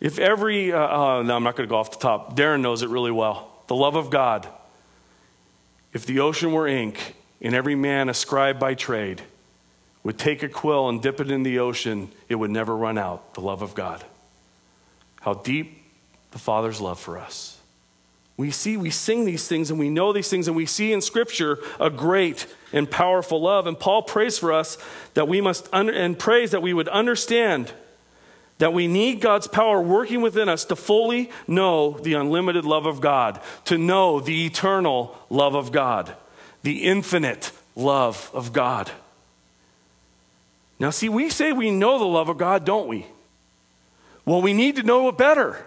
If 0.00 0.18
every, 0.18 0.72
uh, 0.72 0.80
uh, 0.80 1.22
no, 1.22 1.36
I'm 1.36 1.44
not 1.44 1.54
going 1.54 1.68
to 1.68 1.70
go 1.70 1.76
off 1.76 1.92
the 1.92 1.98
top. 1.98 2.36
Darren 2.36 2.60
knows 2.60 2.82
it 2.82 2.88
really 2.88 3.12
well. 3.12 3.48
The 3.68 3.76
love 3.76 3.94
of 3.94 4.10
God. 4.10 4.48
If 5.92 6.06
the 6.06 6.18
ocean 6.18 6.50
were 6.50 6.66
ink 6.66 7.14
and 7.40 7.54
every 7.54 7.76
man 7.76 8.08
a 8.08 8.14
scribe 8.14 8.58
by 8.58 8.74
trade 8.74 9.22
would 10.02 10.18
take 10.18 10.42
a 10.42 10.48
quill 10.48 10.88
and 10.88 11.00
dip 11.00 11.20
it 11.20 11.30
in 11.30 11.44
the 11.44 11.60
ocean, 11.60 12.10
it 12.28 12.34
would 12.34 12.50
never 12.50 12.76
run 12.76 12.98
out. 12.98 13.34
The 13.34 13.40
love 13.40 13.62
of 13.62 13.76
God. 13.76 14.02
How 15.20 15.34
deep 15.34 15.84
the 16.32 16.40
Father's 16.40 16.80
love 16.80 16.98
for 16.98 17.16
us. 17.16 17.57
We 18.38 18.52
see, 18.52 18.76
we 18.76 18.90
sing 18.90 19.24
these 19.24 19.48
things 19.48 19.68
and 19.68 19.80
we 19.80 19.90
know 19.90 20.12
these 20.12 20.30
things, 20.30 20.46
and 20.46 20.56
we 20.56 20.64
see 20.64 20.92
in 20.92 21.02
Scripture 21.02 21.58
a 21.78 21.90
great 21.90 22.46
and 22.72 22.88
powerful 22.88 23.42
love. 23.42 23.66
And 23.66 23.78
Paul 23.78 24.02
prays 24.02 24.38
for 24.38 24.52
us 24.52 24.78
that 25.14 25.26
we 25.26 25.40
must, 25.40 25.68
and 25.72 26.18
prays 26.18 26.52
that 26.52 26.62
we 26.62 26.72
would 26.72 26.88
understand 26.88 27.72
that 28.58 28.72
we 28.72 28.86
need 28.86 29.20
God's 29.20 29.48
power 29.48 29.80
working 29.80 30.20
within 30.20 30.48
us 30.48 30.64
to 30.66 30.76
fully 30.76 31.30
know 31.46 31.98
the 31.98 32.14
unlimited 32.14 32.64
love 32.64 32.86
of 32.86 33.00
God, 33.00 33.40
to 33.66 33.76
know 33.76 34.20
the 34.20 34.46
eternal 34.46 35.18
love 35.30 35.54
of 35.54 35.72
God, 35.72 36.14
the 36.62 36.84
infinite 36.84 37.52
love 37.74 38.30
of 38.32 38.52
God. 38.52 38.90
Now, 40.80 40.90
see, 40.90 41.08
we 41.08 41.28
say 41.28 41.52
we 41.52 41.72
know 41.72 41.98
the 41.98 42.04
love 42.04 42.28
of 42.28 42.38
God, 42.38 42.64
don't 42.64 42.86
we? 42.86 43.06
Well, 44.24 44.42
we 44.42 44.52
need 44.52 44.76
to 44.76 44.84
know 44.84 45.08
it 45.08 45.16
better. 45.16 45.64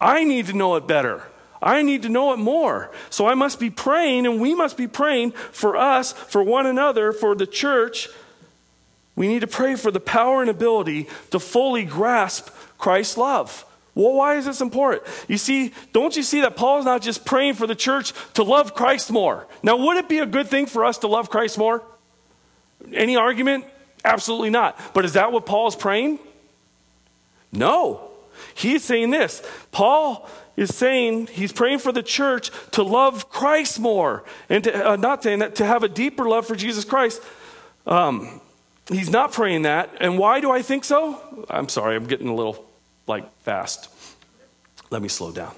I 0.00 0.24
need 0.24 0.46
to 0.46 0.54
know 0.54 0.76
it 0.76 0.86
better. 0.86 1.24
I 1.64 1.80
need 1.80 2.02
to 2.02 2.10
know 2.10 2.34
it 2.34 2.36
more. 2.36 2.90
So 3.08 3.26
I 3.26 3.32
must 3.34 3.58
be 3.58 3.70
praying, 3.70 4.26
and 4.26 4.38
we 4.38 4.54
must 4.54 4.76
be 4.76 4.86
praying 4.86 5.30
for 5.30 5.78
us, 5.78 6.12
for 6.12 6.42
one 6.42 6.66
another, 6.66 7.10
for 7.10 7.34
the 7.34 7.46
church. 7.46 8.10
We 9.16 9.28
need 9.28 9.40
to 9.40 9.46
pray 9.46 9.74
for 9.74 9.90
the 9.90 9.98
power 9.98 10.42
and 10.42 10.50
ability 10.50 11.08
to 11.30 11.40
fully 11.40 11.84
grasp 11.84 12.50
Christ's 12.76 13.16
love. 13.16 13.64
Well, 13.94 14.12
why 14.12 14.36
is 14.36 14.44
this 14.44 14.60
important? 14.60 15.04
You 15.26 15.38
see, 15.38 15.72
don't 15.94 16.14
you 16.14 16.22
see 16.22 16.42
that 16.42 16.54
Paul's 16.54 16.84
not 16.84 17.00
just 17.00 17.24
praying 17.24 17.54
for 17.54 17.66
the 17.66 17.76
church 17.76 18.12
to 18.34 18.42
love 18.42 18.74
Christ 18.74 19.10
more? 19.10 19.46
Now, 19.62 19.76
would 19.76 19.96
it 19.96 20.08
be 20.08 20.18
a 20.18 20.26
good 20.26 20.48
thing 20.48 20.66
for 20.66 20.84
us 20.84 20.98
to 20.98 21.06
love 21.06 21.30
Christ 21.30 21.56
more? 21.56 21.82
Any 22.92 23.16
argument? 23.16 23.64
Absolutely 24.04 24.50
not. 24.50 24.78
But 24.92 25.06
is 25.06 25.14
that 25.14 25.32
what 25.32 25.46
Paul 25.46 25.68
is 25.68 25.76
praying? 25.76 26.18
No. 27.52 28.10
He's 28.54 28.84
saying 28.84 29.10
this. 29.10 29.42
Paul 29.72 30.28
is 30.56 30.74
saying 30.74 31.28
he's 31.28 31.52
praying 31.52 31.78
for 31.78 31.92
the 31.92 32.02
church 32.02 32.50
to 32.72 32.82
love 32.82 33.30
Christ 33.30 33.80
more 33.80 34.24
and 34.48 34.64
to, 34.64 34.90
uh, 34.90 34.96
not 34.96 35.22
saying 35.22 35.40
that 35.40 35.56
to 35.56 35.64
have 35.64 35.82
a 35.82 35.88
deeper 35.88 36.28
love 36.28 36.46
for 36.46 36.54
Jesus 36.54 36.84
Christ. 36.84 37.22
Um, 37.86 38.40
he's 38.88 39.10
not 39.10 39.32
praying 39.32 39.62
that. 39.62 39.90
And 40.00 40.18
why 40.18 40.40
do 40.40 40.50
I 40.50 40.62
think 40.62 40.84
so? 40.84 41.46
I'm 41.50 41.68
sorry, 41.68 41.96
I'm 41.96 42.06
getting 42.06 42.28
a 42.28 42.34
little 42.34 42.64
like 43.06 43.30
fast. 43.40 43.88
Let 44.90 45.02
me 45.02 45.08
slow 45.08 45.32
down. 45.32 45.54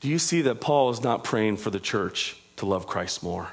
Do 0.00 0.08
you 0.08 0.18
see 0.18 0.42
that 0.42 0.60
Paul 0.60 0.90
is 0.90 1.02
not 1.02 1.24
praying 1.24 1.56
for 1.56 1.70
the 1.70 1.80
church 1.80 2.36
to 2.56 2.66
love 2.66 2.86
Christ 2.86 3.22
more 3.22 3.48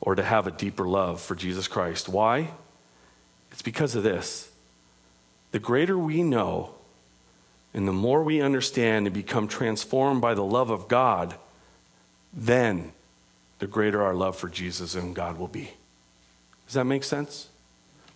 or 0.00 0.14
to 0.14 0.22
have 0.22 0.46
a 0.46 0.50
deeper 0.50 0.88
love 0.88 1.20
for 1.20 1.34
Jesus 1.34 1.68
Christ? 1.68 2.08
Why? 2.08 2.50
It's 3.52 3.60
because 3.60 3.94
of 3.94 4.02
this. 4.02 4.49
The 5.52 5.58
greater 5.58 5.98
we 5.98 6.22
know 6.22 6.74
and 7.72 7.86
the 7.86 7.92
more 7.92 8.22
we 8.22 8.40
understand 8.40 9.06
and 9.06 9.14
become 9.14 9.48
transformed 9.48 10.20
by 10.20 10.34
the 10.34 10.44
love 10.44 10.70
of 10.70 10.88
God, 10.88 11.34
then 12.32 12.92
the 13.58 13.66
greater 13.66 14.02
our 14.02 14.14
love 14.14 14.36
for 14.36 14.48
Jesus 14.48 14.94
and 14.94 15.14
God 15.14 15.38
will 15.38 15.48
be. 15.48 15.70
Does 16.66 16.74
that 16.74 16.84
make 16.84 17.04
sense? 17.04 17.48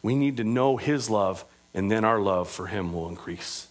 We 0.02 0.14
need 0.14 0.36
to 0.36 0.44
know 0.44 0.76
His 0.76 1.08
love, 1.08 1.44
and 1.72 1.90
then 1.90 2.04
our 2.04 2.20
love 2.20 2.50
for 2.50 2.66
Him 2.66 2.92
will 2.92 3.08
increase. 3.08 3.68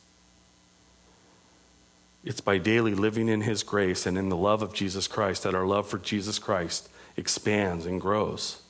It's 2.25 2.41
by 2.41 2.57
daily 2.57 2.95
living 2.95 3.29
in 3.29 3.41
His 3.41 3.63
grace 3.63 4.05
and 4.05 4.17
in 4.17 4.29
the 4.29 4.37
love 4.37 4.61
of 4.61 4.73
Jesus 4.73 5.07
Christ 5.07 5.43
that 5.43 5.53
our 5.53 5.65
love 5.65 5.87
for 5.87 5.99
Jesus 5.99 6.39
Christ 6.39 6.89
expands 7.17 7.85
and 7.85 8.01
grows. 8.01 8.62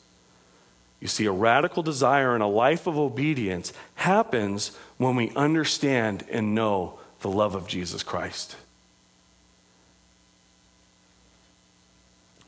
You 1.03 1.09
see, 1.09 1.25
a 1.25 1.33
radical 1.33 1.83
desire 1.83 2.33
and 2.33 2.41
a 2.41 2.47
life 2.47 2.87
of 2.87 2.97
obedience 2.97 3.73
happens 3.95 4.69
when 4.95 5.17
we 5.17 5.31
understand 5.35 6.23
and 6.31 6.55
know 6.55 6.97
the 7.19 7.27
love 7.27 7.55
of 7.55 7.67
Jesus 7.67 8.03
Christ. 8.03 8.55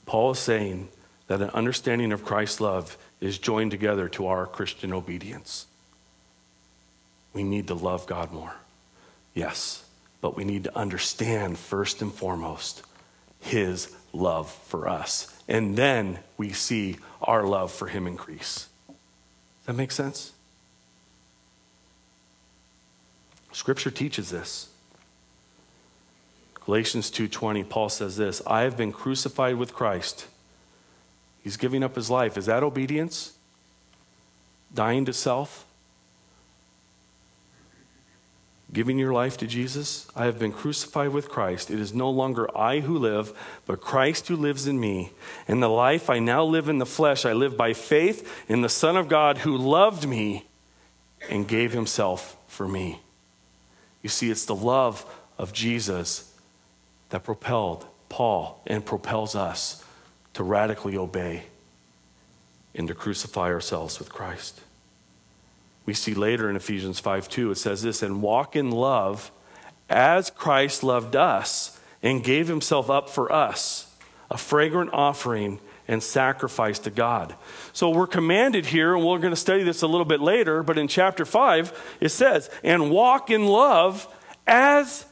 Paul 0.05 0.31
is 0.31 0.39
saying 0.39 0.87
that 1.27 1.41
an 1.41 1.49
understanding 1.49 2.13
of 2.13 2.23
Christ's 2.23 2.61
love 2.61 2.97
is 3.19 3.37
joined 3.37 3.71
together 3.71 4.07
to 4.07 4.27
our 4.27 4.45
Christian 4.45 4.93
obedience. 4.93 5.65
We 7.33 7.43
need 7.43 7.67
to 7.67 7.73
love 7.73 8.07
God 8.07 8.31
more. 8.31 8.55
Yes, 9.33 9.83
but 10.21 10.37
we 10.37 10.45
need 10.45 10.63
to 10.63 10.77
understand 10.77 11.57
first 11.57 12.01
and 12.01 12.13
foremost 12.13 12.83
his 13.41 13.93
love 14.13 14.49
for 14.49 14.87
us. 14.87 15.34
And 15.47 15.77
then 15.77 16.19
we 16.37 16.51
see 16.51 16.97
our 17.21 17.43
love 17.43 17.71
for 17.71 17.87
him 17.87 18.07
increase. 18.07 18.67
Does 18.87 18.97
that 19.67 19.73
make 19.73 19.91
sense? 19.91 20.31
Scripture 23.51 23.91
teaches 23.91 24.31
this. 24.31 24.69
Galatians 26.65 27.11
2:20 27.11 27.63
Paul 27.63 27.89
says 27.89 28.17
this, 28.17 28.41
I 28.47 28.61
have 28.61 28.75
been 28.75 28.91
crucified 28.91 29.55
with 29.55 29.73
Christ. 29.73 30.25
He's 31.43 31.57
giving 31.57 31.83
up 31.83 31.95
his 31.95 32.09
life. 32.09 32.37
Is 32.37 32.47
that 32.47 32.63
obedience? 32.63 33.33
Dying 34.73 35.05
to 35.05 35.13
self? 35.13 35.64
Giving 38.73 38.97
your 38.97 39.13
life 39.13 39.37
to 39.37 39.47
Jesus? 39.47 40.07
I 40.15 40.25
have 40.25 40.39
been 40.39 40.51
crucified 40.51 41.09
with 41.09 41.29
Christ. 41.29 41.69
It 41.69 41.79
is 41.79 41.93
no 41.93 42.09
longer 42.09 42.55
I 42.57 42.79
who 42.79 42.97
live, 42.97 43.31
but 43.65 43.79
Christ 43.79 44.27
who 44.27 44.35
lives 44.35 44.67
in 44.67 44.79
me. 44.79 45.11
And 45.47 45.61
the 45.61 45.69
life 45.69 46.09
I 46.09 46.19
now 46.19 46.43
live 46.43 46.67
in 46.67 46.79
the 46.79 46.85
flesh, 46.85 47.25
I 47.25 47.33
live 47.33 47.55
by 47.55 47.73
faith 47.73 48.45
in 48.49 48.61
the 48.61 48.69
Son 48.69 48.97
of 48.97 49.07
God 49.07 49.39
who 49.39 49.55
loved 49.55 50.07
me 50.07 50.45
and 51.29 51.47
gave 51.47 51.73
himself 51.73 52.35
for 52.47 52.67
me. 52.67 52.99
You 54.01 54.09
see, 54.09 54.29
it's 54.29 54.45
the 54.45 54.55
love 54.55 55.05
of 55.37 55.53
Jesus 55.53 56.33
that 57.09 57.23
propelled 57.23 57.85
Paul 58.09 58.61
and 58.67 58.85
propels 58.85 59.35
us 59.35 59.83
to 60.33 60.43
radically 60.43 60.97
obey 60.97 61.43
and 62.73 62.87
to 62.87 62.95
crucify 62.95 63.51
ourselves 63.51 63.99
with 63.99 64.11
Christ. 64.11 64.61
We 65.85 65.93
see 65.93 66.13
later 66.13 66.49
in 66.49 66.55
Ephesians 66.55 66.99
5 66.99 67.29
2, 67.29 67.51
it 67.51 67.55
says 67.55 67.81
this, 67.81 68.01
and 68.01 68.21
walk 68.21 68.55
in 68.55 68.71
love 68.71 69.31
as 69.89 70.29
Christ 70.29 70.83
loved 70.83 71.15
us 71.15 71.79
and 72.01 72.23
gave 72.23 72.47
himself 72.47 72.89
up 72.89 73.09
for 73.09 73.31
us, 73.31 73.93
a 74.29 74.37
fragrant 74.37 74.91
offering 74.93 75.59
and 75.87 76.01
sacrifice 76.01 76.79
to 76.79 76.89
God. 76.89 77.35
So 77.73 77.89
we're 77.89 78.07
commanded 78.07 78.65
here, 78.65 78.95
and 78.95 79.05
we're 79.05 79.19
going 79.19 79.33
to 79.33 79.39
study 79.39 79.63
this 79.63 79.83
a 79.83 79.87
little 79.87 80.05
bit 80.05 80.19
later, 80.19 80.63
but 80.63 80.77
in 80.77 80.87
chapter 80.87 81.25
5, 81.25 81.97
it 82.01 82.09
says, 82.09 82.49
and 82.63 82.89
walk 82.89 83.29
in 83.29 83.45
love 83.45 84.07
as 84.47 85.05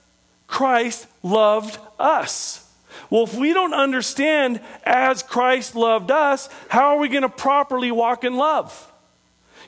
Christ 0.47 1.07
loved 1.21 1.77
us. 1.99 2.67
Well, 3.09 3.23
if 3.23 3.35
we 3.35 3.53
don't 3.53 3.73
understand 3.73 4.61
as 4.83 5.21
Christ 5.21 5.75
loved 5.75 6.09
us, 6.09 6.49
how 6.69 6.95
are 6.95 6.97
we 6.97 7.09
going 7.09 7.21
to 7.21 7.29
properly 7.29 7.91
walk 7.91 8.23
in 8.23 8.35
love? 8.35 8.91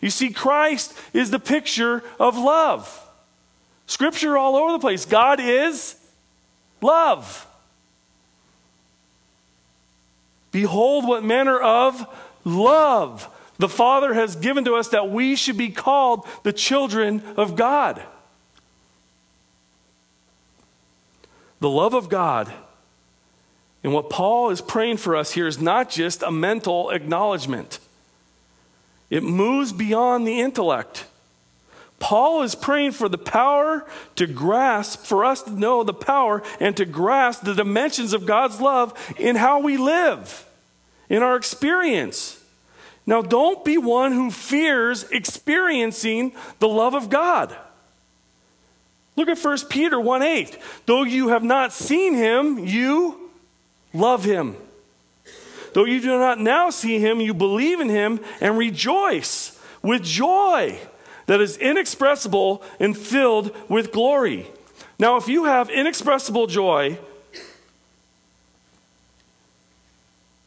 You 0.01 0.09
see, 0.09 0.29
Christ 0.29 0.93
is 1.13 1.31
the 1.31 1.39
picture 1.39 2.03
of 2.19 2.37
love. 2.37 3.01
Scripture 3.87 4.37
all 4.37 4.55
over 4.55 4.71
the 4.73 4.79
place. 4.79 5.05
God 5.05 5.39
is 5.39 5.95
love. 6.81 7.47
Behold, 10.51 11.07
what 11.07 11.23
manner 11.23 11.59
of 11.59 12.07
love 12.43 13.29
the 13.57 13.69
Father 13.69 14.13
has 14.13 14.35
given 14.35 14.65
to 14.65 14.75
us 14.75 14.89
that 14.89 15.09
we 15.09 15.35
should 15.35 15.57
be 15.57 15.69
called 15.69 16.27
the 16.43 16.53
children 16.53 17.23
of 17.37 17.55
God. 17.55 18.01
The 21.59 21.69
love 21.69 21.93
of 21.93 22.09
God 22.09 22.53
And 23.85 23.93
what 23.93 24.09
Paul 24.09 24.49
is 24.49 24.61
praying 24.61 24.97
for 24.97 25.15
us 25.15 25.33
here 25.33 25.45
is 25.45 25.61
not 25.61 25.91
just 25.91 26.23
a 26.23 26.31
mental 26.31 26.89
acknowledgement, 26.89 27.77
it 29.09 29.23
moves 29.23 29.71
beyond 29.71 30.27
the 30.27 30.39
intellect. 30.39 31.05
Paul 31.99 32.43
is 32.43 32.55
praying 32.55 32.91
for 32.91 33.07
the 33.07 33.17
power 33.17 33.85
to 34.15 34.27
grasp, 34.27 35.05
for 35.05 35.23
us 35.23 35.41
to 35.43 35.51
know 35.51 35.83
the 35.83 35.93
power 35.93 36.43
and 36.59 36.75
to 36.77 36.85
grasp 36.85 37.43
the 37.43 37.53
dimensions 37.53 38.13
of 38.13 38.25
God's 38.25 38.59
love 38.59 38.93
in 39.17 39.35
how 39.35 39.59
we 39.59 39.77
live, 39.77 40.45
in 41.09 41.23
our 41.23 41.35
experience. 41.35 42.41
Now, 43.07 43.21
don't 43.21 43.63
be 43.63 43.77
one 43.77 44.11
who 44.11 44.31
fears 44.31 45.03
experiencing 45.11 46.33
the 46.59 46.67
love 46.67 46.95
of 46.95 47.09
God. 47.09 47.55
Look 49.15 49.29
at 49.29 49.39
1 49.39 49.57
Peter 49.69 49.99
1 49.99 50.21
8. 50.21 50.57
Though 50.85 51.03
you 51.03 51.29
have 51.29 51.43
not 51.43 51.71
seen 51.71 52.15
him, 52.15 52.59
you 52.65 53.29
love 53.93 54.23
him. 54.25 54.57
Though 55.75 55.83
you 55.83 55.99
do 55.99 56.17
not 56.17 56.39
now 56.39 56.69
see 56.69 56.99
him, 56.99 57.19
you 57.19 57.33
believe 57.33 57.81
in 57.81 57.89
him 57.89 58.21
and 58.39 58.57
rejoice 58.57 59.59
with 59.81 60.03
joy 60.03 60.79
that 61.25 61.41
is 61.41 61.57
inexpressible 61.57 62.63
and 62.79 62.97
filled 62.97 63.53
with 63.67 63.91
glory. 63.91 64.47
Now, 64.97 65.17
if 65.17 65.27
you 65.27 65.43
have 65.43 65.69
inexpressible 65.69 66.47
joy, 66.47 66.97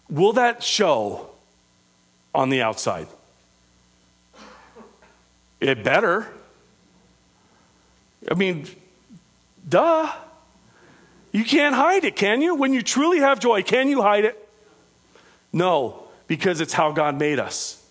will 0.09 0.33
that 0.33 0.62
show 0.62 1.29
on 2.35 2.49
the 2.49 2.62
outside? 2.62 3.09
It 5.61 5.85
better. 5.85 6.27
I 8.31 8.35
mean, 8.35 8.67
duh. 9.69 10.11
You 11.33 11.45
can't 11.45 11.75
hide 11.75 12.05
it, 12.05 12.17
can 12.17 12.41
you? 12.41 12.55
When 12.55 12.73
you 12.73 12.81
truly 12.81 13.19
have 13.19 13.41
joy, 13.41 13.62
can 13.62 13.91
you 13.91 14.01
hide 14.01 14.25
it? 14.25 14.47
No, 15.52 16.02
because 16.26 16.61
it's 16.61 16.72
how 16.72 16.92
God 16.92 17.18
made 17.18 17.38
us. 17.38 17.84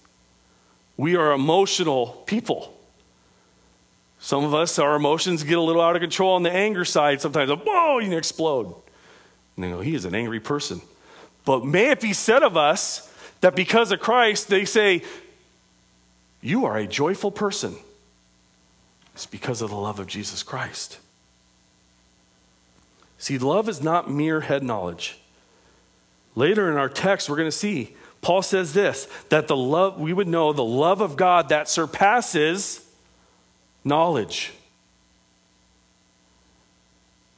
We 0.96 1.16
are 1.16 1.32
emotional 1.32 2.08
people. 2.26 2.74
Some 4.20 4.44
of 4.44 4.54
us, 4.54 4.80
our 4.80 4.96
emotions 4.96 5.44
get 5.44 5.58
a 5.58 5.62
little 5.62 5.82
out 5.82 5.96
of 5.96 6.02
control 6.02 6.34
on 6.34 6.44
the 6.44 6.52
anger 6.52 6.86
side. 6.86 7.22
Sometimes, 7.22 7.52
whoa, 7.52 8.00
you 8.00 8.18
explode. 8.18 8.74
And 9.56 9.64
they 9.64 9.70
go, 9.70 9.82
he 9.82 9.96
is 9.96 10.06
an 10.06 10.16
angry 10.16 10.40
person. 10.40 10.82
But 11.46 11.66
may 11.66 11.92
it 11.92 12.02
be 12.02 12.14
said 12.14 12.44
of 12.44 12.58
us 12.58 13.14
that 13.42 13.56
because 13.56 13.92
of 13.92 14.00
Christ, 14.00 14.50
they 14.50 14.66
say, 14.66 15.04
you 16.42 16.66
are 16.66 16.78
a 16.78 16.88
joyful 16.88 17.32
person. 17.32 17.76
It's 19.14 19.26
because 19.26 19.62
of 19.62 19.70
the 19.70 19.76
love 19.76 20.00
of 20.00 20.08
Jesus 20.08 20.44
Christ. 20.44 21.00
See, 23.18 23.38
love 23.38 23.68
is 23.70 23.82
not 23.82 24.10
mere 24.10 24.42
head 24.42 24.64
knowledge. 24.64 25.20
Later 26.38 26.70
in 26.70 26.78
our 26.78 26.88
text, 26.88 27.32
we're 27.32 27.36
going 27.36 27.48
to 27.48 27.52
see 27.52 27.96
Paul 28.22 28.44
says 28.44 28.74
this 28.74 29.08
that 29.30 29.48
the 29.48 29.58
love, 29.58 30.00
we 30.00 30.14
would 30.14 30.28
know 30.28 30.54
the 30.54 30.64
love 30.64 31.02
of 31.02 31.18
God 31.18 31.50
that 31.50 31.68
surpasses 31.68 32.88
knowledge. 33.84 34.54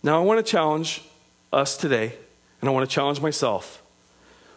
Now, 0.03 0.21
I 0.21 0.25
want 0.25 0.45
to 0.45 0.51
challenge 0.51 1.01
us 1.53 1.77
today, 1.77 2.13
and 2.59 2.69
I 2.69 2.73
want 2.73 2.89
to 2.89 2.93
challenge 2.93 3.21
myself. 3.21 3.81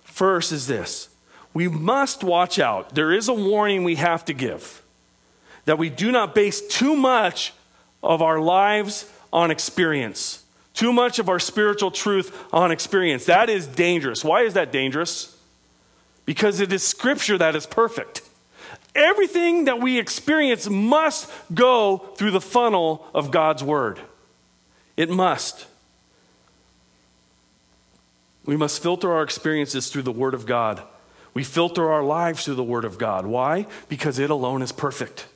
First 0.02 0.50
is 0.50 0.66
this 0.66 1.08
we 1.54 1.68
must 1.68 2.24
watch 2.24 2.58
out. 2.58 2.96
There 2.96 3.12
is 3.12 3.28
a 3.28 3.34
warning 3.34 3.84
we 3.84 3.94
have 3.94 4.24
to 4.24 4.32
give 4.32 4.82
that 5.66 5.78
we 5.78 5.88
do 5.88 6.10
not 6.10 6.34
base 6.34 6.66
too 6.66 6.96
much 6.96 7.52
of 8.02 8.20
our 8.20 8.40
lives 8.40 9.08
on 9.32 9.52
experience, 9.52 10.41
too 10.74 10.92
much 10.92 11.18
of 11.18 11.28
our 11.28 11.38
spiritual 11.38 11.90
truth 11.90 12.46
on 12.52 12.70
experience. 12.72 13.26
That 13.26 13.50
is 13.50 13.66
dangerous. 13.66 14.24
Why 14.24 14.42
is 14.42 14.54
that 14.54 14.72
dangerous? 14.72 15.36
Because 16.24 16.60
it 16.60 16.72
is 16.72 16.82
scripture 16.82 17.38
that 17.38 17.56
is 17.56 17.66
perfect. 17.66 18.22
Everything 18.94 19.64
that 19.64 19.80
we 19.80 19.98
experience 19.98 20.68
must 20.68 21.30
go 21.54 21.98
through 22.16 22.30
the 22.30 22.40
funnel 22.40 23.06
of 23.14 23.30
God's 23.30 23.64
Word. 23.64 23.98
It 24.96 25.08
must. 25.08 25.66
We 28.44 28.56
must 28.56 28.82
filter 28.82 29.12
our 29.12 29.22
experiences 29.22 29.88
through 29.88 30.02
the 30.02 30.12
Word 30.12 30.34
of 30.34 30.46
God. 30.46 30.82
We 31.34 31.44
filter 31.44 31.90
our 31.90 32.02
lives 32.02 32.44
through 32.44 32.56
the 32.56 32.64
Word 32.64 32.84
of 32.84 32.98
God. 32.98 33.24
Why? 33.24 33.66
Because 33.88 34.18
it 34.18 34.30
alone 34.30 34.60
is 34.62 34.72
perfect. 34.72 35.26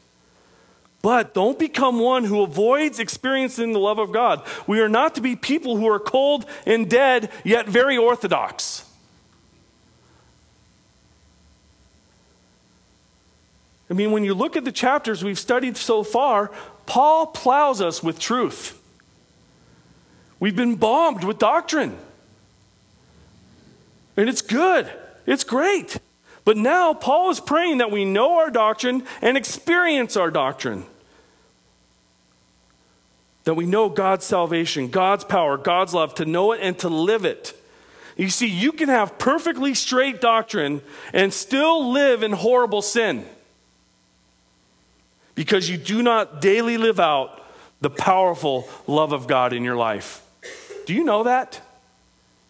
But 1.07 1.35
don't 1.35 1.57
become 1.57 2.01
one 2.01 2.25
who 2.25 2.43
avoids 2.43 2.99
experiencing 2.99 3.73
the 3.73 3.79
love 3.79 4.01
of 4.01 4.11
God. 4.11 4.45
We 4.67 4.81
are 4.81 4.89
not 4.89 5.15
to 5.15 5.21
be 5.21 5.37
people 5.37 5.77
who 5.77 5.87
are 5.87 6.01
cold 6.01 6.47
and 6.67 6.91
dead, 6.91 7.31
yet 7.45 7.69
very 7.69 7.97
orthodox. 7.97 8.85
I 13.89 13.95
mean, 13.95 14.11
when 14.11 14.25
you 14.25 14.35
look 14.35 14.57
at 14.57 14.65
the 14.65 14.73
chapters 14.73 15.23
we've 15.23 15.39
studied 15.39 15.77
so 15.77 16.03
far, 16.03 16.51
Paul 16.87 17.29
plows 17.29 17.81
us 17.81 18.03
with 18.03 18.19
truth. 18.19 18.77
We've 20.41 20.57
been 20.57 20.75
bombed 20.75 21.23
with 21.23 21.39
doctrine. 21.39 21.97
And 24.17 24.29
it's 24.29 24.43
good, 24.43 24.93
it's 25.25 25.45
great. 25.45 25.99
But 26.45 26.57
now 26.57 26.95
Paul 26.95 27.31
is 27.31 27.39
praying 27.39 27.79
that 27.79 27.93
we 27.93 28.05
know 28.05 28.39
our 28.39 28.51
doctrine 28.51 29.05
and 29.23 29.37
experience 29.37 30.17
our 30.17 30.33
doctrine. 30.33 30.85
That 33.47 33.55
we 33.55 33.65
know 33.65 33.89
God's 33.89 34.27
salvation, 34.27 34.89
God's 34.89 35.23
power, 35.23 35.57
God's 35.57 35.95
love, 35.95 36.17
to 36.17 36.25
know 36.25 36.51
it 36.51 36.61
and 36.61 36.77
to 36.81 36.89
live 36.89 37.25
it. 37.25 37.55
You 38.17 38.29
see, 38.29 38.49
you 38.49 38.73
can 38.73 38.89
have 38.89 39.19
perfectly 39.19 39.73
straight 39.73 40.21
doctrine 40.21 40.83
and 41.13 41.33
still 41.33 41.93
live 41.93 42.25
in 42.25 42.33
horrible 42.33 42.83
sin 42.83 43.25
because 45.37 45.71
you 45.71 45.77
do 45.77 46.03
not 46.03 46.41
daily 46.41 46.77
live 46.77 46.99
out 46.99 47.41
the 47.81 47.91
powerful 47.91 48.69
love 48.89 49.13
of 49.13 49.29
God 49.29 49.53
in 49.53 49.63
your 49.63 49.77
life. 49.77 50.25
Do 50.87 50.93
you 50.93 51.05
know 51.05 51.23
that? 51.23 51.61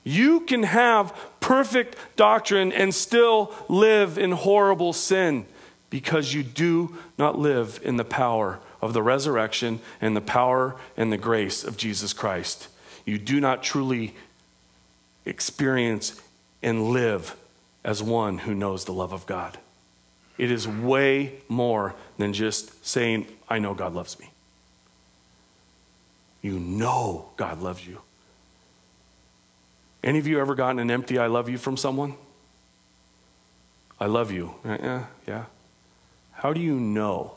You 0.02 0.40
can 0.40 0.62
have 0.62 1.14
perfect 1.40 1.96
doctrine 2.16 2.72
and 2.72 2.94
still 2.94 3.52
live 3.68 4.16
in 4.16 4.32
horrible 4.32 4.94
sin 4.94 5.44
because 5.90 6.32
you 6.32 6.42
do 6.42 6.96
not 7.18 7.38
live 7.38 7.80
in 7.82 7.98
the 7.98 8.04
power 8.04 8.61
of 8.87 8.94
the 8.94 9.03
resurrection 9.03 9.81
and 10.01 10.16
the 10.16 10.20
power 10.20 10.77
and 10.96 11.12
the 11.12 11.18
grace 11.18 11.64
of 11.64 11.77
Jesus 11.77 12.12
Christ. 12.12 12.68
You 13.05 13.18
do 13.18 13.40
not 13.40 13.62
truly 13.62 14.14
experience 15.27 16.20
and 16.62 16.90
live 16.90 17.37
as 17.85 18.03
one 18.03 18.38
who 18.38 18.55
knows 18.55 18.85
the 18.85 18.92
love 18.92 19.12
of 19.12 19.27
God. 19.27 19.59
It 20.38 20.51
is 20.51 20.66
way 20.66 21.35
more 21.49 21.94
than 22.16 22.33
just 22.33 22.87
saying, 22.87 23.27
I 23.49 23.59
know 23.59 23.75
God 23.75 23.92
loves 23.92 24.18
me. 24.18 24.31
You 26.42 26.59
know 26.59 27.31
God 27.37 27.61
loves 27.61 27.87
you. 27.87 28.01
Any 30.05 30.18
of 30.18 30.27
you 30.27 30.38
ever 30.38 30.55
gotten 30.55 30.79
an 30.79 30.90
empty 30.90 31.18
I 31.18 31.27
love 31.27 31.49
you 31.49 31.59
from 31.59 31.77
someone? 31.77 32.14
I 33.99 34.07
love 34.07 34.31
you. 34.31 34.55
Yeah, 34.64 35.07
yeah. 35.27 35.44
How 36.33 36.53
do 36.53 36.61
you 36.61 36.79
know? 36.79 37.33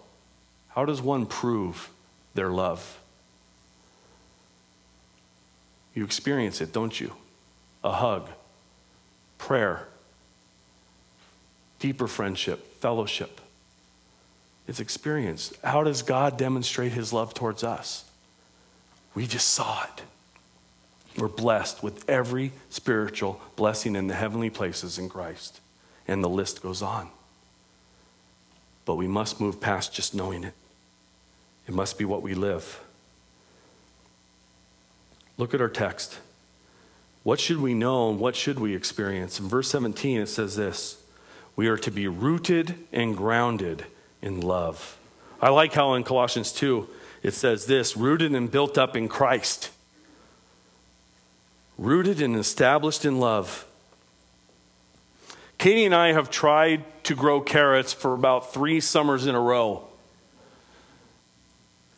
How 0.69 0.85
does 0.85 1.01
one 1.01 1.25
prove 1.25 1.89
their 2.35 2.49
love? 2.49 2.99
You 5.93 6.03
experience 6.03 6.61
it, 6.61 6.71
don't 6.71 6.99
you? 6.99 7.13
A 7.83 7.91
hug, 7.91 8.29
prayer, 9.37 9.87
deeper 11.79 12.07
friendship, 12.07 12.79
fellowship. 12.79 13.41
It's 14.67 14.79
experience. 14.79 15.51
How 15.63 15.83
does 15.83 16.03
God 16.03 16.37
demonstrate 16.37 16.91
his 16.91 17.11
love 17.11 17.33
towards 17.33 17.63
us? 17.63 18.05
We 19.15 19.25
just 19.25 19.47
saw 19.47 19.83
it. 19.83 20.03
We're 21.17 21.27
blessed 21.27 21.81
with 21.81 22.07
every 22.07 22.51
spiritual 22.69 23.41
blessing 23.55 23.95
in 23.95 24.07
the 24.07 24.13
heavenly 24.13 24.49
places 24.49 24.97
in 24.99 25.09
Christ. 25.09 25.59
And 26.07 26.23
the 26.23 26.29
list 26.29 26.61
goes 26.61 26.81
on. 26.81 27.09
But 28.85 28.95
we 28.95 29.07
must 29.07 29.41
move 29.41 29.59
past 29.59 29.93
just 29.93 30.15
knowing 30.15 30.43
it, 30.43 30.53
it 31.69 31.75
must 31.75 31.99
be 31.99 32.03
what 32.05 32.23
we 32.23 32.33
live. 32.33 32.79
Look 35.37 35.53
at 35.53 35.61
our 35.61 35.69
text. 35.69 36.17
What 37.21 37.39
should 37.39 37.61
we 37.61 37.75
know 37.75 38.09
and 38.09 38.19
what 38.19 38.35
should 38.35 38.59
we 38.59 38.73
experience? 38.73 39.39
In 39.39 39.47
verse 39.47 39.69
17, 39.69 40.19
it 40.19 40.29
says 40.29 40.55
this 40.55 40.97
We 41.55 41.67
are 41.67 41.77
to 41.77 41.91
be 41.91 42.07
rooted 42.07 42.73
and 42.91 43.15
grounded 43.15 43.85
in 44.19 44.41
love. 44.41 44.97
I 45.39 45.49
like 45.49 45.73
how 45.73 45.93
in 45.93 46.03
Colossians 46.03 46.51
2 46.53 46.89
it 47.21 47.35
says 47.35 47.67
this 47.67 47.95
rooted 47.95 48.33
and 48.33 48.49
built 48.49 48.79
up 48.79 48.97
in 48.97 49.07
Christ, 49.07 49.69
rooted 51.77 52.19
and 52.19 52.35
established 52.35 53.05
in 53.05 53.19
love. 53.19 53.67
Katie 55.59 55.85
and 55.85 55.93
I 55.93 56.13
have 56.13 56.31
tried 56.31 56.83
to 57.03 57.13
grow 57.13 57.41
carrots 57.41 57.93
for 57.93 58.15
about 58.15 58.51
three 58.51 58.79
summers 58.79 59.27
in 59.27 59.35
a 59.35 59.39
row 59.39 59.88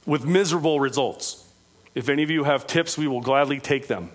with 0.05 0.25
miserable 0.25 0.79
results. 0.79 1.47
If 1.93 2.09
any 2.09 2.23
of 2.23 2.29
you 2.29 2.43
have 2.43 2.67
tips, 2.67 2.97
we 2.97 3.07
will 3.07 3.21
gladly 3.21 3.59
take 3.59 3.87
them. 3.87 4.11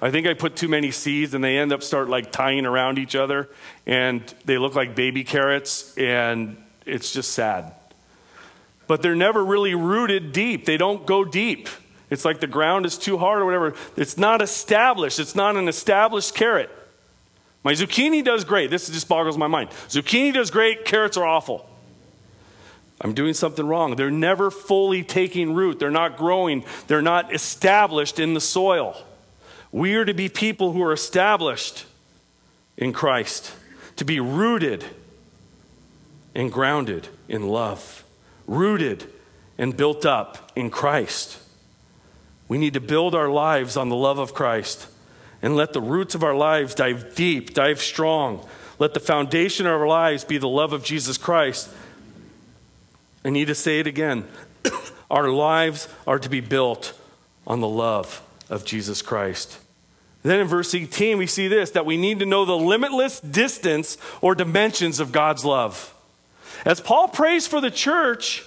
I 0.00 0.10
think 0.10 0.26
I 0.26 0.34
put 0.34 0.56
too 0.56 0.68
many 0.68 0.90
seeds 0.90 1.34
and 1.34 1.42
they 1.42 1.58
end 1.58 1.72
up 1.72 1.82
start 1.82 2.08
like 2.08 2.30
tying 2.30 2.66
around 2.66 2.98
each 2.98 3.16
other 3.16 3.48
and 3.86 4.22
they 4.44 4.56
look 4.56 4.74
like 4.74 4.94
baby 4.94 5.24
carrots 5.24 5.96
and 5.98 6.56
it's 6.86 7.12
just 7.12 7.32
sad. 7.32 7.72
But 8.86 9.02
they're 9.02 9.16
never 9.16 9.44
really 9.44 9.74
rooted 9.74 10.32
deep. 10.32 10.64
They 10.64 10.76
don't 10.76 11.04
go 11.04 11.24
deep. 11.24 11.68
It's 12.10 12.24
like 12.24 12.40
the 12.40 12.46
ground 12.46 12.86
is 12.86 12.96
too 12.96 13.18
hard 13.18 13.42
or 13.42 13.44
whatever. 13.44 13.74
It's 13.96 14.16
not 14.16 14.40
established. 14.40 15.18
It's 15.18 15.34
not 15.34 15.56
an 15.56 15.68
established 15.68 16.34
carrot. 16.34 16.70
My 17.64 17.72
zucchini 17.72 18.24
does 18.24 18.44
great. 18.44 18.70
This 18.70 18.88
just 18.88 19.08
boggles 19.08 19.36
my 19.36 19.48
mind. 19.48 19.70
Zucchini 19.88 20.32
does 20.32 20.50
great, 20.50 20.84
carrots 20.84 21.16
are 21.16 21.26
awful. 21.26 21.67
I'm 23.00 23.14
doing 23.14 23.34
something 23.34 23.66
wrong. 23.66 23.96
They're 23.96 24.10
never 24.10 24.50
fully 24.50 25.04
taking 25.04 25.54
root. 25.54 25.78
They're 25.78 25.90
not 25.90 26.16
growing. 26.16 26.64
They're 26.88 27.02
not 27.02 27.32
established 27.32 28.18
in 28.18 28.34
the 28.34 28.40
soil. 28.40 28.96
We 29.70 29.94
are 29.94 30.04
to 30.04 30.14
be 30.14 30.28
people 30.28 30.72
who 30.72 30.82
are 30.82 30.92
established 30.92 31.84
in 32.76 32.92
Christ, 32.92 33.52
to 33.96 34.04
be 34.04 34.18
rooted 34.18 34.84
and 36.34 36.50
grounded 36.52 37.08
in 37.28 37.48
love, 37.48 38.04
rooted 38.46 39.06
and 39.58 39.76
built 39.76 40.06
up 40.06 40.52
in 40.56 40.70
Christ. 40.70 41.38
We 42.48 42.58
need 42.58 42.74
to 42.74 42.80
build 42.80 43.14
our 43.14 43.28
lives 43.28 43.76
on 43.76 43.88
the 43.88 43.96
love 43.96 44.18
of 44.18 44.32
Christ 44.32 44.86
and 45.42 45.54
let 45.54 45.72
the 45.72 45.80
roots 45.80 46.14
of 46.14 46.24
our 46.24 46.34
lives 46.34 46.74
dive 46.74 47.14
deep, 47.14 47.54
dive 47.54 47.80
strong. 47.80 48.46
Let 48.78 48.94
the 48.94 49.00
foundation 49.00 49.66
of 49.66 49.80
our 49.80 49.86
lives 49.86 50.24
be 50.24 50.38
the 50.38 50.48
love 50.48 50.72
of 50.72 50.82
Jesus 50.84 51.18
Christ. 51.18 51.68
I 53.24 53.30
need 53.30 53.46
to 53.46 53.54
say 53.54 53.80
it 53.80 53.86
again. 53.86 54.26
our 55.10 55.28
lives 55.28 55.88
are 56.06 56.18
to 56.18 56.28
be 56.28 56.40
built 56.40 56.98
on 57.46 57.60
the 57.60 57.68
love 57.68 58.22
of 58.50 58.64
Jesus 58.64 59.02
Christ. 59.02 59.58
Then 60.22 60.40
in 60.40 60.46
verse 60.46 60.74
18, 60.74 61.18
we 61.18 61.26
see 61.26 61.48
this 61.48 61.70
that 61.70 61.86
we 61.86 61.96
need 61.96 62.18
to 62.20 62.26
know 62.26 62.44
the 62.44 62.56
limitless 62.56 63.20
distance 63.20 63.96
or 64.20 64.34
dimensions 64.34 65.00
of 65.00 65.12
God's 65.12 65.44
love. 65.44 65.94
As 66.64 66.80
Paul 66.80 67.08
prays 67.08 67.46
for 67.46 67.60
the 67.60 67.70
church 67.70 68.44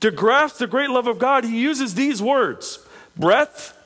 to 0.00 0.10
grasp 0.10 0.58
the 0.58 0.66
great 0.66 0.90
love 0.90 1.06
of 1.06 1.18
God, 1.18 1.44
he 1.44 1.60
uses 1.60 1.94
these 1.94 2.22
words 2.22 2.84
breadth, 3.16 3.76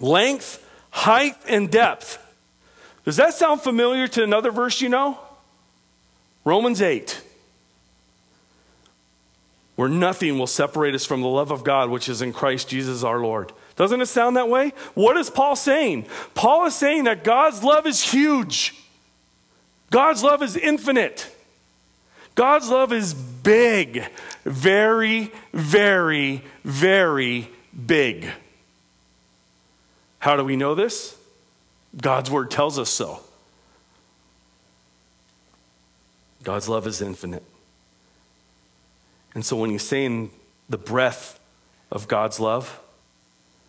length, 0.00 0.66
height, 0.90 1.36
and 1.48 1.70
depth. 1.70 2.18
Does 3.04 3.16
that 3.16 3.34
sound 3.34 3.60
familiar 3.60 4.08
to 4.08 4.22
another 4.22 4.50
verse 4.50 4.80
you 4.80 4.88
know? 4.88 5.18
Romans 6.44 6.80
8. 6.80 7.22
Where 9.80 9.88
nothing 9.88 10.38
will 10.38 10.46
separate 10.46 10.94
us 10.94 11.06
from 11.06 11.22
the 11.22 11.26
love 11.26 11.50
of 11.50 11.64
God 11.64 11.88
which 11.88 12.10
is 12.10 12.20
in 12.20 12.34
Christ 12.34 12.68
Jesus 12.68 13.02
our 13.02 13.18
Lord. 13.18 13.50
Doesn't 13.76 14.02
it 14.02 14.08
sound 14.08 14.36
that 14.36 14.46
way? 14.46 14.74
What 14.92 15.16
is 15.16 15.30
Paul 15.30 15.56
saying? 15.56 16.04
Paul 16.34 16.66
is 16.66 16.74
saying 16.74 17.04
that 17.04 17.24
God's 17.24 17.64
love 17.64 17.86
is 17.86 18.02
huge. 18.02 18.74
God's 19.90 20.22
love 20.22 20.42
is 20.42 20.54
infinite. 20.54 21.34
God's 22.34 22.68
love 22.68 22.92
is 22.92 23.14
big. 23.14 24.06
Very, 24.44 25.32
very, 25.54 26.44
very 26.62 27.48
big. 27.86 28.28
How 30.18 30.36
do 30.36 30.44
we 30.44 30.56
know 30.56 30.74
this? 30.74 31.16
God's 31.98 32.30
word 32.30 32.50
tells 32.50 32.78
us 32.78 32.90
so. 32.90 33.20
God's 36.42 36.68
love 36.68 36.86
is 36.86 37.00
infinite. 37.00 37.44
And 39.34 39.44
so 39.44 39.56
when 39.56 39.70
he's 39.70 39.82
saying 39.82 40.30
the 40.68 40.78
breath 40.78 41.38
of 41.90 42.08
God's 42.08 42.40
love, 42.40 42.80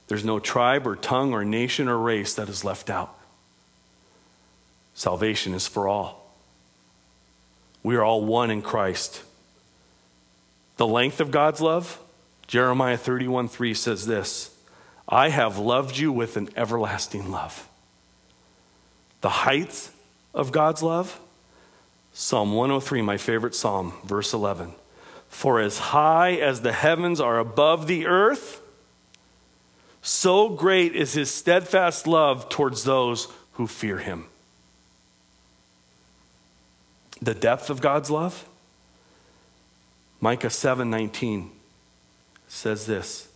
there's 0.08 0.26
no 0.26 0.40
tribe 0.40 0.86
or 0.88 0.96
tongue 0.96 1.34
or 1.34 1.46
nation 1.46 1.88
or 1.88 1.98
race 1.98 2.34
that 2.36 2.50
is 2.50 2.66
left 2.66 2.90
out. 2.90 3.16
Salvation 4.94 5.54
is 5.54 5.68
for 5.68 5.88
all. 5.88 6.32
We 7.84 7.96
are 7.96 8.04
all 8.04 8.24
one 8.24 8.52
in 8.52 8.62
Christ. 8.62 9.24
The 10.78 10.88
length 10.88 11.20
of 11.20 11.32
God's 11.32 11.62
love, 11.62 12.00
Jeremiah 12.48 12.98
31 12.98 13.48
3 13.48 13.74
says 13.74 14.06
this 14.06 14.56
I 15.08 15.30
have 15.30 15.58
loved 15.58 15.98
you 15.98 16.12
with 16.12 16.38
an 16.38 16.50
everlasting 16.56 17.32
love. 17.32 17.68
The 19.22 19.30
height 19.30 19.90
of 20.34 20.52
God's 20.52 20.82
love, 20.82 21.20
Psalm 22.14 22.54
103, 22.54 23.02
my 23.02 23.18
favorite 23.18 23.56
psalm, 23.56 23.94
verse 24.04 24.34
11. 24.34 24.74
For 25.32 25.60
as 25.60 25.80
high 25.80 26.34
as 26.34 26.62
the 26.62 26.74
heavens 26.74 27.20
are 27.20 27.40
above 27.40 27.88
the 27.88 28.06
earth, 28.06 28.62
so 30.04 30.50
great 30.50 30.96
is 30.96 31.14
his 31.14 31.32
steadfast 31.32 32.06
love 32.06 32.48
towards 32.50 32.84
those 32.84 33.28
who 33.54 33.66
fear 33.66 33.98
him. 33.98 34.26
The 37.22 37.34
depth 37.34 37.72
of 37.72 37.82
God's 37.82 38.12
love, 38.12 38.46
Micah 40.20 40.50
7:19 40.50 41.50
says 42.48 42.86
this. 42.86 43.28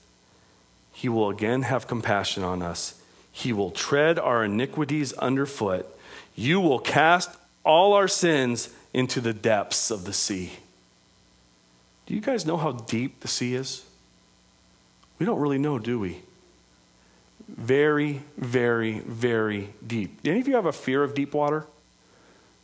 He 0.91 1.09
will 1.09 1.29
again 1.29 1.63
have 1.63 1.87
compassion 1.87 2.43
on 2.43 2.61
us. 2.61 2.95
He 3.31 3.51
will 3.51 3.71
tread 3.71 4.19
our 4.19 4.43
iniquities 4.43 5.13
underfoot. 5.13 5.87
You 6.35 6.59
will 6.59 6.79
cast 6.79 7.31
all 7.63 7.93
our 7.93 8.07
sins 8.07 8.69
into 8.93 9.21
the 9.21 9.33
depths 9.33 9.89
of 9.89 10.05
the 10.05 10.13
sea. 10.13 10.51
Do 12.05 12.13
you 12.13 12.21
guys 12.21 12.45
know 12.45 12.57
how 12.57 12.71
deep 12.71 13.21
the 13.21 13.27
sea 13.27 13.55
is? 13.55 13.83
We 15.17 15.25
don't 15.25 15.39
really 15.39 15.57
know, 15.57 15.79
do 15.79 15.99
we? 15.99 16.21
Very, 17.47 18.21
very, 18.37 18.99
very 18.99 19.69
deep. 19.85 20.23
Do 20.23 20.31
any 20.31 20.39
of 20.39 20.47
you 20.47 20.55
have 20.55 20.65
a 20.65 20.73
fear 20.73 21.03
of 21.03 21.13
deep 21.13 21.33
water? 21.33 21.65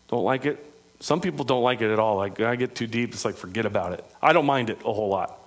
Don't 0.10 0.24
like 0.24 0.46
it? 0.46 0.64
Some 1.00 1.22
people 1.22 1.46
don't 1.46 1.64
like 1.64 1.82
it 1.82 1.92
at 1.92 1.98
all. 1.98 2.18
Like, 2.18 2.40
I 2.40 2.56
get 2.56 2.76
too 2.76 2.88
deep, 2.88 3.14
it's 3.14 3.26
like, 3.26 3.36
forget 3.36 3.66
about 3.66 3.94
it. 3.94 4.06
I 4.22 4.34
don't 4.34 4.46
mind 4.46 4.70
it 4.70 4.80
a 4.86 4.94
whole 4.94 5.10
lot. 5.10 5.38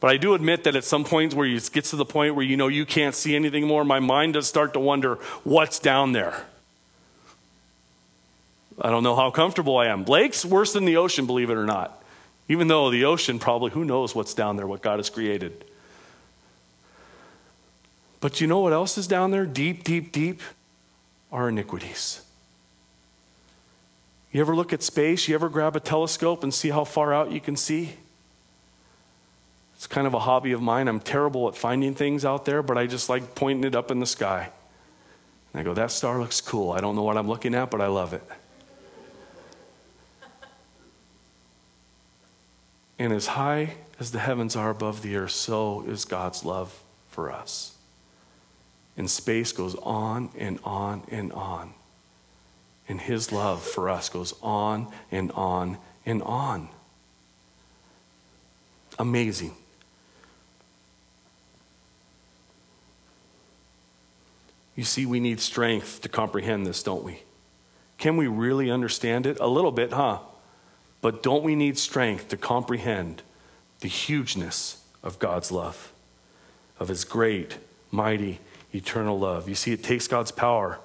But 0.00 0.10
I 0.10 0.16
do 0.16 0.34
admit 0.34 0.64
that 0.64 0.76
at 0.76 0.84
some 0.84 1.04
points 1.04 1.34
where 1.34 1.46
it 1.46 1.70
gets 1.72 1.90
to 1.90 1.96
the 1.96 2.04
point 2.04 2.34
where 2.34 2.44
you 2.44 2.56
know 2.56 2.68
you 2.68 2.86
can't 2.86 3.14
see 3.14 3.34
anything 3.34 3.66
more, 3.66 3.84
my 3.84 4.00
mind 4.00 4.34
does 4.34 4.46
start 4.46 4.74
to 4.74 4.80
wonder 4.80 5.16
what's 5.44 5.78
down 5.78 6.12
there. 6.12 6.44
I 8.80 8.90
don't 8.90 9.02
know 9.02 9.16
how 9.16 9.30
comfortable 9.30 9.76
I 9.76 9.86
am. 9.86 10.04
Lakes, 10.04 10.44
worse 10.44 10.72
than 10.72 10.84
the 10.84 10.98
ocean, 10.98 11.26
believe 11.26 11.50
it 11.50 11.56
or 11.56 11.66
not. 11.66 12.00
Even 12.48 12.68
though 12.68 12.90
the 12.90 13.04
ocean 13.04 13.38
probably, 13.38 13.70
who 13.70 13.84
knows 13.84 14.14
what's 14.14 14.34
down 14.34 14.56
there, 14.56 14.66
what 14.66 14.82
God 14.82 14.98
has 14.98 15.10
created. 15.10 15.64
But 18.20 18.40
you 18.40 18.46
know 18.46 18.60
what 18.60 18.72
else 18.72 18.98
is 18.98 19.06
down 19.06 19.30
there, 19.30 19.46
deep, 19.46 19.84
deep, 19.84 20.12
deep? 20.12 20.40
Our 21.30 21.50
iniquities. 21.50 22.22
You 24.32 24.40
ever 24.40 24.56
look 24.56 24.72
at 24.72 24.82
space? 24.82 25.28
You 25.28 25.34
ever 25.34 25.48
grab 25.48 25.76
a 25.76 25.80
telescope 25.80 26.42
and 26.42 26.52
see 26.52 26.70
how 26.70 26.84
far 26.84 27.14
out 27.14 27.32
you 27.32 27.40
can 27.40 27.56
see? 27.56 27.94
It's 29.76 29.86
kind 29.86 30.06
of 30.06 30.14
a 30.14 30.18
hobby 30.18 30.52
of 30.52 30.60
mine. 30.60 30.88
I'm 30.88 31.00
terrible 31.00 31.48
at 31.48 31.56
finding 31.56 31.94
things 31.94 32.24
out 32.24 32.44
there, 32.44 32.62
but 32.62 32.76
I 32.76 32.86
just 32.86 33.08
like 33.08 33.34
pointing 33.34 33.64
it 33.64 33.76
up 33.76 33.90
in 33.90 34.00
the 34.00 34.06
sky. 34.06 34.50
And 35.52 35.60
I 35.60 35.62
go, 35.62 35.72
that 35.74 35.90
star 35.92 36.18
looks 36.18 36.40
cool. 36.40 36.72
I 36.72 36.80
don't 36.80 36.96
know 36.96 37.04
what 37.04 37.16
I'm 37.16 37.28
looking 37.28 37.54
at, 37.54 37.70
but 37.70 37.80
I 37.80 37.86
love 37.86 38.12
it. 38.12 38.22
And 42.98 43.12
as 43.12 43.28
high 43.28 43.74
as 44.00 44.10
the 44.10 44.18
heavens 44.18 44.56
are 44.56 44.70
above 44.70 45.02
the 45.02 45.16
earth, 45.16 45.30
so 45.30 45.84
is 45.86 46.04
God's 46.04 46.44
love 46.44 46.82
for 47.10 47.30
us. 47.30 47.76
And 48.96 49.08
space 49.08 49.52
goes 49.52 49.76
on 49.76 50.30
and 50.36 50.58
on 50.64 51.02
and 51.10 51.32
on. 51.32 51.74
And 52.88 53.00
his 53.00 53.30
love 53.30 53.62
for 53.62 53.88
us 53.88 54.08
goes 54.08 54.34
on 54.42 54.88
and 55.12 55.30
on 55.32 55.78
and 56.04 56.22
on. 56.22 56.68
Amazing. 58.98 59.54
You 64.74 64.84
see, 64.84 65.06
we 65.06 65.20
need 65.20 65.40
strength 65.40 66.02
to 66.02 66.08
comprehend 66.08 66.66
this, 66.66 66.82
don't 66.82 67.04
we? 67.04 67.20
Can 67.98 68.16
we 68.16 68.28
really 68.28 68.70
understand 68.70 69.26
it? 69.26 69.38
A 69.40 69.46
little 69.46 69.72
bit, 69.72 69.92
huh? 69.92 70.18
But 71.00 71.22
don't 71.22 71.44
we 71.44 71.54
need 71.54 71.78
strength 71.78 72.28
to 72.28 72.36
comprehend 72.36 73.22
the 73.80 73.88
hugeness 73.88 74.82
of 75.02 75.18
God's 75.18 75.52
love, 75.52 75.92
of 76.80 76.88
His 76.88 77.04
great, 77.04 77.58
mighty, 77.90 78.40
eternal 78.74 79.18
love? 79.18 79.48
You 79.48 79.54
see, 79.54 79.72
it 79.72 79.84
takes 79.84 80.08
God's 80.08 80.32
power 80.32 80.80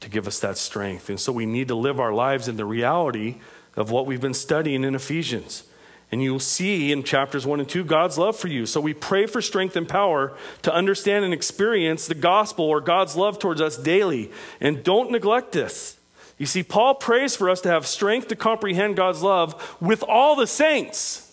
to 0.00 0.08
give 0.08 0.26
us 0.26 0.38
that 0.40 0.58
strength. 0.58 1.08
And 1.08 1.18
so 1.18 1.32
we 1.32 1.46
need 1.46 1.68
to 1.68 1.74
live 1.74 1.98
our 1.98 2.12
lives 2.12 2.48
in 2.48 2.56
the 2.56 2.64
reality 2.64 3.36
of 3.76 3.90
what 3.90 4.06
we've 4.06 4.20
been 4.20 4.34
studying 4.34 4.84
in 4.84 4.94
Ephesians. 4.94 5.64
And 6.12 6.22
you'll 6.22 6.38
see 6.38 6.92
in 6.92 7.02
chapters 7.02 7.44
1 7.44 7.58
and 7.60 7.68
2 7.68 7.84
God's 7.84 8.16
love 8.16 8.36
for 8.36 8.46
you. 8.46 8.64
So 8.64 8.80
we 8.80 8.94
pray 8.94 9.26
for 9.26 9.42
strength 9.42 9.74
and 9.74 9.88
power 9.88 10.36
to 10.62 10.72
understand 10.72 11.24
and 11.24 11.34
experience 11.34 12.06
the 12.06 12.14
gospel 12.14 12.64
or 12.64 12.80
God's 12.80 13.16
love 13.16 13.38
towards 13.38 13.60
us 13.60 13.76
daily. 13.76 14.30
And 14.60 14.84
don't 14.84 15.10
neglect 15.10 15.52
this. 15.52 15.95
You 16.38 16.46
see, 16.46 16.62
Paul 16.62 16.94
prays 16.94 17.34
for 17.34 17.48
us 17.48 17.60
to 17.62 17.68
have 17.68 17.86
strength 17.86 18.28
to 18.28 18.36
comprehend 18.36 18.96
God's 18.96 19.22
love 19.22 19.76
with 19.80 20.02
all 20.02 20.36
the 20.36 20.46
saints. 20.46 21.32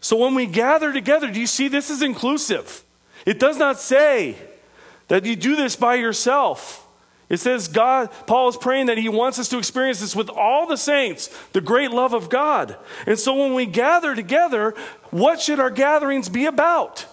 So 0.00 0.16
when 0.16 0.34
we 0.34 0.46
gather 0.46 0.92
together, 0.92 1.30
do 1.30 1.38
you 1.38 1.46
see 1.46 1.68
this 1.68 1.90
is 1.90 2.02
inclusive? 2.02 2.82
It 3.26 3.38
does 3.38 3.58
not 3.58 3.78
say 3.78 4.36
that 5.08 5.26
you 5.26 5.36
do 5.36 5.56
this 5.56 5.76
by 5.76 5.96
yourself. 5.96 6.86
It 7.28 7.38
says 7.38 7.68
God, 7.68 8.10
Paul 8.26 8.48
is 8.48 8.56
praying 8.56 8.86
that 8.86 8.98
he 8.98 9.08
wants 9.08 9.38
us 9.38 9.48
to 9.50 9.58
experience 9.58 10.00
this 10.00 10.16
with 10.16 10.30
all 10.30 10.66
the 10.66 10.76
saints, 10.76 11.28
the 11.52 11.60
great 11.60 11.90
love 11.90 12.14
of 12.14 12.30
God. 12.30 12.76
And 13.06 13.18
so 13.18 13.34
when 13.34 13.54
we 13.54 13.66
gather 13.66 14.14
together, 14.14 14.74
what 15.10 15.40
should 15.40 15.60
our 15.60 15.70
gatherings 15.70 16.28
be 16.28 16.46
about? 16.46 17.06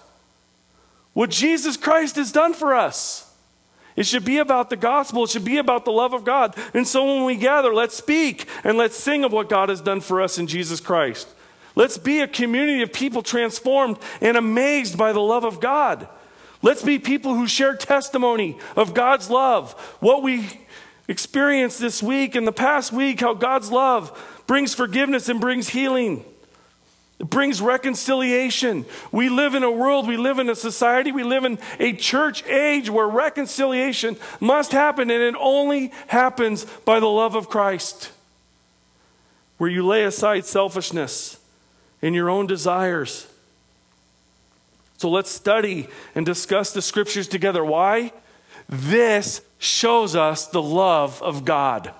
What 1.12 1.30
Jesus 1.30 1.76
Christ 1.76 2.16
has 2.16 2.32
done 2.32 2.54
for 2.54 2.74
us. 2.74 3.27
It 3.98 4.06
should 4.06 4.24
be 4.24 4.38
about 4.38 4.70
the 4.70 4.76
gospel. 4.76 5.24
It 5.24 5.30
should 5.30 5.44
be 5.44 5.58
about 5.58 5.84
the 5.84 5.90
love 5.90 6.14
of 6.14 6.22
God. 6.22 6.56
And 6.72 6.86
so 6.86 7.04
when 7.04 7.24
we 7.24 7.34
gather, 7.34 7.74
let's 7.74 7.96
speak 7.96 8.46
and 8.62 8.78
let's 8.78 8.96
sing 8.96 9.24
of 9.24 9.32
what 9.32 9.48
God 9.48 9.70
has 9.70 9.80
done 9.80 10.00
for 10.00 10.22
us 10.22 10.38
in 10.38 10.46
Jesus 10.46 10.78
Christ. 10.78 11.26
Let's 11.74 11.98
be 11.98 12.20
a 12.20 12.28
community 12.28 12.80
of 12.82 12.92
people 12.92 13.22
transformed 13.22 13.98
and 14.20 14.36
amazed 14.36 14.96
by 14.96 15.12
the 15.12 15.18
love 15.18 15.42
of 15.42 15.58
God. 15.58 16.06
Let's 16.62 16.84
be 16.84 17.00
people 17.00 17.34
who 17.34 17.48
share 17.48 17.74
testimony 17.74 18.56
of 18.76 18.94
God's 18.94 19.30
love. 19.30 19.72
What 19.98 20.22
we 20.22 20.48
experienced 21.08 21.80
this 21.80 22.00
week 22.00 22.36
and 22.36 22.46
the 22.46 22.52
past 22.52 22.92
week, 22.92 23.18
how 23.18 23.34
God's 23.34 23.72
love 23.72 24.44
brings 24.46 24.74
forgiveness 24.74 25.28
and 25.28 25.40
brings 25.40 25.70
healing. 25.70 26.24
It 27.18 27.30
brings 27.30 27.60
reconciliation. 27.60 28.86
We 29.10 29.28
live 29.28 29.54
in 29.54 29.64
a 29.64 29.70
world, 29.70 30.06
we 30.06 30.16
live 30.16 30.38
in 30.38 30.48
a 30.48 30.54
society, 30.54 31.10
we 31.10 31.24
live 31.24 31.44
in 31.44 31.58
a 31.80 31.92
church 31.92 32.44
age 32.46 32.88
where 32.88 33.08
reconciliation 33.08 34.16
must 34.40 34.70
happen, 34.70 35.10
and 35.10 35.22
it 35.22 35.34
only 35.38 35.92
happens 36.06 36.64
by 36.84 37.00
the 37.00 37.08
love 37.08 37.34
of 37.34 37.48
Christ. 37.48 38.12
Where 39.56 39.68
you 39.68 39.84
lay 39.84 40.04
aside 40.04 40.44
selfishness 40.44 41.38
and 42.00 42.14
your 42.14 42.30
own 42.30 42.46
desires. 42.46 43.26
So 44.98 45.10
let's 45.10 45.30
study 45.30 45.88
and 46.14 46.24
discuss 46.24 46.72
the 46.72 46.82
scriptures 46.82 47.26
together. 47.26 47.64
Why? 47.64 48.12
This 48.68 49.40
shows 49.58 50.14
us 50.14 50.46
the 50.46 50.62
love 50.62 51.20
of 51.20 51.44
God 51.44 51.92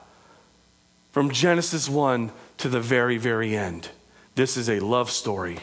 from 1.10 1.32
Genesis 1.32 1.88
1 1.88 2.30
to 2.58 2.68
the 2.68 2.80
very, 2.80 3.18
very 3.18 3.56
end. 3.56 3.88
This 4.38 4.56
is 4.56 4.70
a 4.70 4.78
love 4.78 5.10
story 5.10 5.58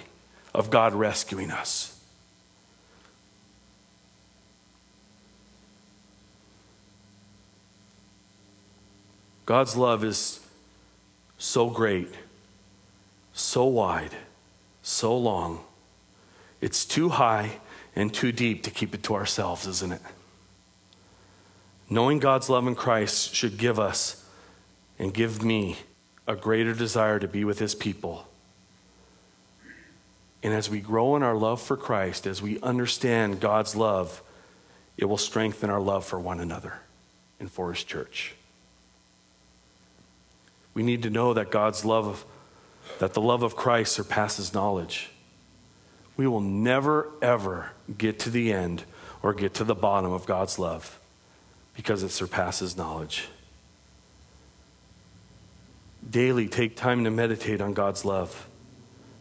of 0.53 0.69
God 0.69 0.93
rescuing 0.93 1.49
us. 1.49 1.97
God's 9.45 9.77
love 9.77 10.03
is 10.03 10.41
so 11.38 11.69
great, 11.69 12.09
so 13.33 13.63
wide, 13.63 14.13
so 14.83 15.17
long. 15.17 15.63
It's 16.59 16.83
too 16.83 17.07
high 17.07 17.51
and 17.95 18.13
too 18.13 18.33
deep 18.33 18.61
to 18.63 18.71
keep 18.71 18.93
it 18.93 19.03
to 19.03 19.15
ourselves, 19.15 19.65
isn't 19.67 19.93
it? 19.93 20.01
Knowing 21.89 22.19
God's 22.19 22.49
love 22.49 22.67
in 22.67 22.75
Christ 22.75 23.33
should 23.33 23.57
give 23.57 23.79
us 23.79 24.25
and 24.99 25.13
give 25.13 25.45
me 25.45 25.77
a 26.27 26.35
greater 26.35 26.73
desire 26.73 27.19
to 27.19 27.27
be 27.29 27.45
with 27.45 27.59
his 27.59 27.73
people 27.73 28.27
and 30.45 30.53
as 30.53 30.69
we 30.69 30.79
grow 30.79 31.15
in 31.15 31.23
our 31.23 31.34
love 31.34 31.60
for 31.60 31.75
Christ, 31.75 32.27
as 32.27 32.39
we 32.39 32.60
understand 32.60 33.39
God's 33.39 33.75
love, 33.75 34.21
it 34.95 35.05
will 35.05 35.17
strengthen 35.17 35.71
our 35.71 35.79
love 35.79 36.05
for 36.05 36.19
one 36.19 36.39
another 36.39 36.81
and 37.39 37.49
for 37.51 37.73
His 37.73 37.84
church. 37.84 38.36
We 40.75 40.84
need 40.84 41.01
to 41.01 41.10
know 41.10 41.34
that 41.34 41.49
God's 41.49 41.84
love, 41.84 42.25
that 42.99 43.15
the 43.15 43.21
love 43.21 43.41
of 43.41 43.55
Christ 43.55 43.93
surpasses 43.93 44.53
knowledge. 44.53 45.10
We 46.15 46.27
will 46.27 46.41
never, 46.41 47.10
ever 47.23 47.71
get 47.97 48.19
to 48.19 48.29
the 48.29 48.53
end 48.53 48.84
or 49.23 49.34
get 49.34 49.55
to 49.55 49.63
the 49.63 49.73
bottom 49.73 50.12
of 50.12 50.27
God's 50.27 50.60
love 50.60 50.99
because 51.75 52.03
it 52.03 52.10
surpasses 52.10 52.77
knowledge. 52.77 53.29
Daily, 56.08 56.47
take 56.47 56.75
time 56.75 57.03
to 57.03 57.10
meditate 57.10 57.62
on 57.62 57.73
God's 57.73 58.05
love. 58.05 58.47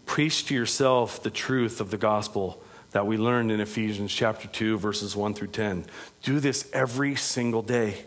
Preach 0.06 0.46
to 0.46 0.54
yourself 0.54 1.22
the 1.22 1.30
truth 1.30 1.80
of 1.80 1.90
the 1.90 1.96
gospel 1.96 2.62
that 2.92 3.06
we 3.06 3.16
learned 3.16 3.50
in 3.50 3.60
Ephesians 3.60 4.12
chapter 4.12 4.46
2, 4.46 4.78
verses 4.78 5.16
1 5.16 5.34
through 5.34 5.48
10. 5.48 5.84
Do 6.22 6.38
this 6.38 6.70
every 6.72 7.16
single 7.16 7.62
day, 7.62 8.04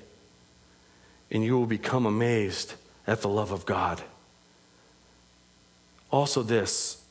and 1.30 1.44
you 1.44 1.58
will 1.58 1.66
become 1.66 2.06
amazed 2.06 2.76
at 3.06 3.22
the 3.22 3.30
love 3.30 3.52
of 3.52 3.66
God. 3.66 4.02
Also, 6.10 6.42
this 6.42 7.04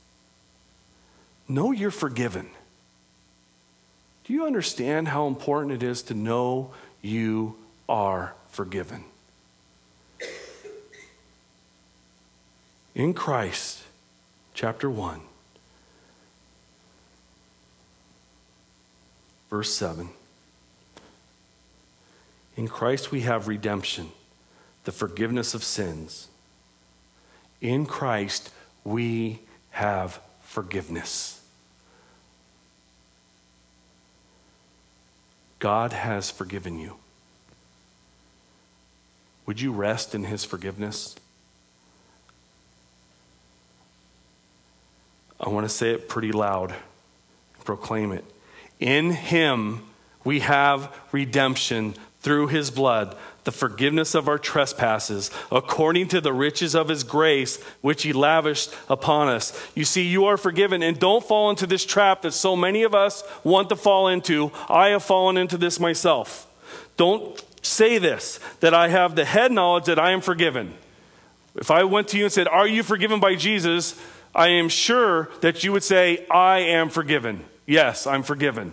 know 1.49 1.71
you're 1.71 1.91
forgiven. 1.91 2.49
Do 4.25 4.33
you 4.33 4.47
understand 4.47 5.09
how 5.09 5.27
important 5.27 5.73
it 5.73 5.83
is 5.83 6.03
to 6.05 6.15
know 6.15 6.73
you 7.03 7.57
are 7.89 8.35
forgiven? 8.49 9.05
In 12.95 13.13
Christ, 13.13 13.83
chapter 14.57 14.89
1, 14.89 15.21
verse 19.51 19.73
7. 19.75 20.09
In 22.57 22.67
Christ 22.67 23.13
we 23.13 23.21
have 23.21 23.49
redemption, 23.49 24.09
the 24.85 24.93
forgiveness 24.93 25.53
of 25.53 25.63
sins. 25.63 26.29
In 27.61 27.85
Christ 27.85 28.51
we 28.83 29.41
have 29.73 30.21
forgiveness. 30.43 31.43
God 35.59 35.93
has 35.93 36.31
forgiven 36.31 36.79
you. 36.79 36.97
Would 39.45 39.61
you 39.61 39.71
rest 39.71 40.15
in 40.15 40.25
his 40.25 40.47
forgiveness? 40.47 41.15
I 45.47 45.49
want 45.49 45.65
to 45.65 45.75
say 45.75 45.93
it 45.93 46.09
pretty 46.09 46.33
loud, 46.33 46.75
proclaim 47.65 48.11
it. 48.11 48.25
In 48.81 49.13
him 49.13 49.83
we 50.25 50.41
have 50.41 50.93
redemption 51.13 51.95
through 52.21 52.49
his 52.49 52.73
blood, 52.73 53.17
the 53.45 53.53
forgiveness 53.53 54.17
of 54.17 54.27
our 54.27 54.39
trespasses, 54.39 55.31
according 55.53 56.09
to 56.09 56.21
the 56.21 56.33
riches 56.33 56.75
of 56.75 56.89
his 56.89 57.05
grace, 57.05 57.63
which 57.81 58.03
he 58.03 58.13
lavished 58.13 58.75
upon 58.89 59.29
us. 59.29 59.57
You 59.77 59.85
see, 59.85 60.03
you 60.03 60.25
are 60.25 60.37
forgiven, 60.37 60.83
and 60.83 60.99
don't 60.99 61.23
fall 61.23 61.49
into 61.49 61.69
this 61.69 61.87
trap 61.87 62.23
that 62.23 62.33
so 62.33 62.57
many 62.57 62.83
of 62.83 62.93
us 62.93 63.23
want 63.45 63.69
to 63.69 63.77
fall 63.77 64.09
into. 64.09 64.51
I 64.69 64.89
have 64.89 65.05
fallen 65.05 65.37
into 65.37 65.57
this 65.57 65.79
myself. 65.79 66.53
Don't 66.97 67.41
say 67.65 67.99
this, 67.99 68.41
that 68.59 68.75
I 68.75 68.89
have 68.89 69.15
the 69.15 69.25
head 69.25 69.53
knowledge 69.53 69.85
that 69.85 70.01
I 70.01 70.11
am 70.11 70.21
forgiven. 70.21 70.75
If 71.55 71.71
I 71.71 71.85
went 71.85 72.09
to 72.09 72.19
you 72.19 72.25
and 72.25 72.33
said, 72.33 72.49
Are 72.49 72.67
you 72.67 72.83
forgiven 72.83 73.21
by 73.21 73.37
Jesus? 73.37 73.95
I 74.35 74.49
am 74.49 74.69
sure 74.69 75.31
that 75.41 75.65
you 75.65 75.73
would 75.73 75.83
say, 75.83 76.27
I 76.31 76.59
am 76.59 76.91
forgiven. 76.91 77.45
Yes, 77.67 78.07
I'm 78.07 78.23
forgiven. 78.23 78.73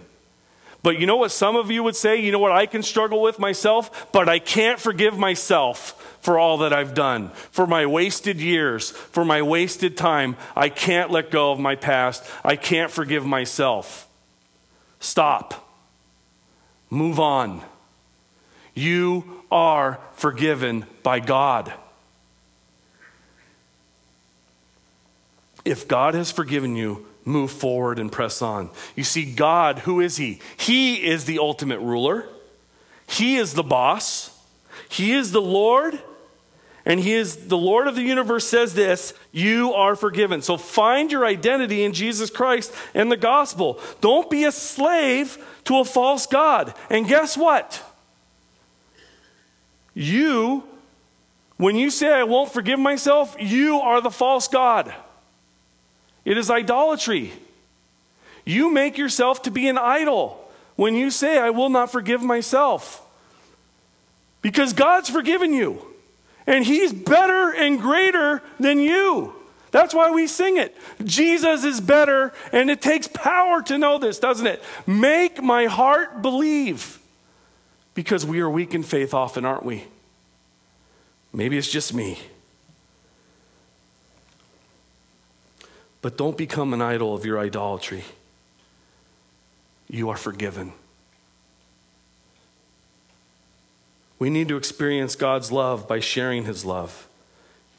But 0.84 1.00
you 1.00 1.08
know 1.08 1.16
what 1.16 1.32
some 1.32 1.56
of 1.56 1.72
you 1.72 1.82
would 1.84 1.96
say? 1.96 2.22
You 2.22 2.34
know 2.34 2.39
what 2.39 2.52
I 2.52 2.66
can 2.66 2.84
struggle 2.84 3.22
with 3.22 3.39
myself? 3.39 4.12
But 4.12 4.28
I 4.28 4.39
can't 4.39 4.80
forgive 4.80 5.18
myself 5.18 6.18
for 6.22 6.38
all 6.38 6.58
that 6.60 6.74
I've 6.74 6.94
done, 6.94 7.30
for 7.52 7.66
my 7.66 7.86
wasted 7.86 8.39
years, 8.39 8.92
for 8.92 9.24
my 9.24 9.42
wasted 9.42 9.96
time. 9.96 10.36
I 10.56 10.70
can't 10.70 11.10
let 11.10 11.32
go 11.32 11.52
of 11.52 11.60
my 11.60 11.76
past. 11.76 12.24
I 12.44 12.58
can't 12.58 12.92
forgive 12.92 13.26
myself. 13.26 14.08
Stop. 15.00 15.69
Move 16.90 17.19
on. 17.19 17.62
You 18.73 19.44
are 19.52 20.00
forgiven 20.13 20.86
by 21.02 21.19
God. 21.19 21.73
If 25.66 25.88
God 25.88 26.14
has 26.14 26.32
forgiven 26.32 26.76
you, 26.76 27.06
move 27.26 27.52
forward 27.52 28.00
and 28.00 28.12
press 28.12 28.42
on. 28.42 28.70
You 28.96 29.04
see, 29.04 29.34
God, 29.34 29.80
who 29.80 30.02
is 30.02 30.18
He? 30.18 30.40
He 30.58 31.06
is 31.06 31.26
the 31.26 31.40
ultimate 31.40 31.80
ruler, 31.80 32.26
He 33.08 33.38
is 33.38 33.54
the 33.54 33.64
boss, 33.64 34.38
He 34.90 35.14
is 35.14 35.32
the 35.32 35.42
Lord. 35.42 36.00
And 36.86 37.00
he 37.00 37.14
is 37.14 37.48
the 37.48 37.58
Lord 37.58 37.88
of 37.88 37.96
the 37.96 38.02
universe 38.02 38.46
says 38.46 38.74
this, 38.74 39.14
you 39.32 39.74
are 39.74 39.96
forgiven. 39.96 40.42
So 40.42 40.58
find 40.58 41.12
your 41.12 41.26
identity 41.26 41.84
in 41.84 41.94
Jesus 41.94 42.30
Christ 42.30 42.74
and 42.94 43.10
the 43.10 43.16
gospel. 43.16 43.80
Don't 44.02 44.30
be 44.30 44.44
a 44.44 44.52
slave 44.52 45.38
to 45.64 45.80
a 45.80 45.86
false 45.86 46.26
God. 46.26 46.74
And 46.90 47.08
guess 47.08 47.38
what? 47.38 47.82
You, 49.94 50.64
when 51.56 51.78
you 51.78 51.90
say, 51.90 52.12
I 52.12 52.24
won't 52.24 52.52
forgive 52.52 52.80
myself, 52.80 53.36
you 53.40 53.80
are 53.80 54.02
the 54.02 54.12
false 54.12 54.50
God. 54.50 54.94
It 56.26 56.38
is 56.38 56.50
idolatry. 56.50 57.34
You 58.46 58.71
make 58.71 58.98
yourself 58.98 59.42
to 59.44 59.52
be 59.52 59.67
an 59.67 59.78
idol 59.78 60.40
when 60.76 60.96
you 60.96 61.12
say, 61.12 61.38
I 61.38 61.50
will 61.50 61.69
not 61.69 61.92
forgive 61.92 62.21
myself. 62.21 63.02
Because 64.42 64.74
God's 64.74 65.10
forgiven 65.10 65.54
you, 65.54 65.82
and 66.46 66.65
He's 66.65 66.92
better 66.92 67.54
and 67.54 67.80
greater 67.80 68.42
than 68.60 68.80
you. 68.80 69.34
That's 69.71 69.94
why 69.94 70.12
we 70.12 70.28
sing 70.28 70.58
it. 70.58 70.76
Jesus 71.04 71.63
is 71.63 71.82
better, 71.82 72.34
and 72.52 72.69
it 72.69 72.82
takes 72.82 73.08
power 73.08 73.62
to 73.63 73.78
know 73.78 73.98
this, 73.98 74.19
doesn't 74.19 74.46
it? 74.46 74.62
Make 74.86 75.42
my 75.42 75.65
heart 75.65 76.21
believe. 76.21 77.00
Because 77.96 78.26
we 78.26 78.40
are 78.42 78.50
weak 78.50 78.74
in 78.74 78.84
faith 78.84 79.13
often, 79.13 79.46
aren't 79.46 79.65
we? 79.65 79.86
Maybe 81.32 81.58
it's 81.58 81.71
just 81.71 81.94
me. 81.94 82.19
But 86.04 86.17
don't 86.17 86.37
become 86.37 86.73
an 86.73 86.81
idol 86.81 87.15
of 87.15 87.25
your 87.25 87.39
idolatry. 87.39 88.04
You 89.89 90.10
are 90.10 90.17
forgiven. 90.17 90.73
We 94.19 94.29
need 94.29 94.49
to 94.49 94.58
experience 94.58 95.15
God's 95.15 95.49
love 95.49 95.87
by 95.87 96.01
sharing 96.01 96.43
His 96.43 96.65
love 96.65 97.08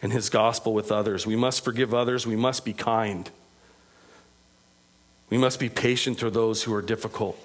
and 0.00 0.10
His 0.10 0.30
gospel 0.30 0.72
with 0.72 0.90
others. 0.90 1.26
We 1.26 1.36
must 1.36 1.62
forgive 1.64 1.92
others. 1.92 2.26
We 2.26 2.34
must 2.34 2.64
be 2.64 2.72
kind. 2.72 3.28
We 5.28 5.36
must 5.36 5.60
be 5.60 5.68
patient 5.68 6.18
to 6.20 6.30
those 6.30 6.62
who 6.62 6.72
are 6.72 6.82
difficult. 6.82 7.38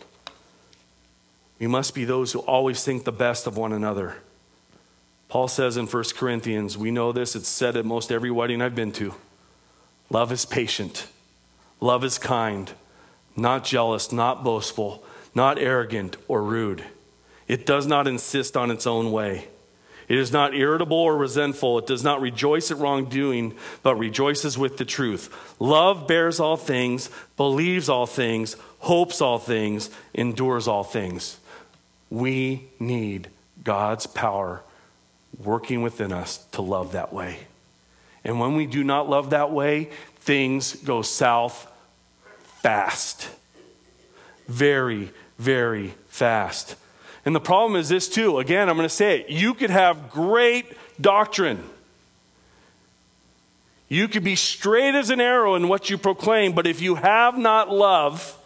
We 1.59 1.67
must 1.67 1.93
be 1.93 2.05
those 2.05 2.32
who 2.32 2.39
always 2.39 2.86
think 2.86 3.03
the 3.03 3.11
best 3.11 3.47
of 3.47 3.57
one 3.57 3.73
another. 3.73 4.15
Paul 5.27 5.49
says 5.49 5.75
in 5.75 5.88
1 5.88 6.03
Corinthians, 6.15 6.77
we 6.77 6.89
know 6.89 7.11
this, 7.11 7.36
it's 7.36 7.49
said 7.49 7.75
at 7.75 7.84
most 7.84 8.13
every 8.13 8.32
wedding 8.32 8.61
I've 8.61 8.75
been 8.75 8.93
to. 8.93 9.13
Love 10.10 10.32
is 10.32 10.45
patient, 10.45 11.07
love 11.80 12.03
is 12.03 12.18
kind, 12.18 12.72
not 13.36 13.64
jealous, 13.64 14.12
not 14.12 14.43
boastful, 14.43 15.03
not 15.36 15.60
arrogant 15.60 16.18
or 16.28 16.43
rude. 16.43 16.84
It 17.47 17.66
does 17.66 17.88
not 17.88 18.07
insist 18.07 18.57
on 18.57 18.72
its 18.72 18.88
own 18.88 19.12
way. 19.12 19.47
It 20.07 20.18
is 20.18 20.32
not 20.32 20.55
irritable 20.55 20.97
or 20.97 21.16
resentful. 21.16 21.78
It 21.78 21.86
does 21.86 22.03
not 22.03 22.20
rejoice 22.20 22.72
at 22.72 22.78
wrongdoing, 22.78 23.53
but 23.84 23.95
rejoices 23.95 24.57
with 24.57 24.78
the 24.78 24.86
truth. 24.86 25.55
Love 25.60 26.07
bears 26.07 26.39
all 26.39 26.57
things, 26.57 27.12
believes 27.38 27.89
all 27.89 28.07
things, 28.07 28.55
hopes 28.80 29.22
all 29.22 29.38
things, 29.38 29.91
endures 30.16 30.68
all 30.68 30.84
things. 30.84 31.39
We 32.10 32.70
need 32.80 33.30
God's 33.64 34.07
power 34.07 34.64
working 35.43 35.84
within 35.84 36.12
us 36.12 36.38
to 36.53 36.64
love 36.64 36.93
that 36.93 37.14
way. 37.14 37.41
And 38.30 38.39
when 38.39 38.55
we 38.55 38.67
do 38.67 38.84
not 38.84 39.09
love 39.09 39.32
that 39.32 39.51
way, 39.51 39.89
things 40.17 40.75
go 40.75 41.01
south 41.01 41.65
fast. 42.61 43.27
Very, 44.47 45.09
very 45.39 45.95
fast. 46.09 46.75
And 47.25 47.36
the 47.36 47.39
problem 47.39 47.75
is 47.75 47.89
this, 47.89 48.07
too. 48.07 48.38
Again, 48.38 48.69
I'm 48.69 48.75
going 48.75 48.88
to 48.88 48.93
say 48.93 49.21
it. 49.21 49.32
You 49.32 49.55
could 49.55 49.71
have 49.71 50.11
great 50.11 50.67
doctrine. 51.01 51.63
You 53.88 54.07
could 54.07 54.23
be 54.23 54.36
straight 54.36 54.93
as 54.93 55.09
an 55.09 55.19
arrow 55.19 55.55
in 55.55 55.67
what 55.67 55.89
you 55.89 55.97
proclaim, 55.97 56.51
but 56.51 56.67
if 56.67 56.84
you 56.84 56.93
have 56.93 57.36
not 57.36 57.71
love, 57.71 58.38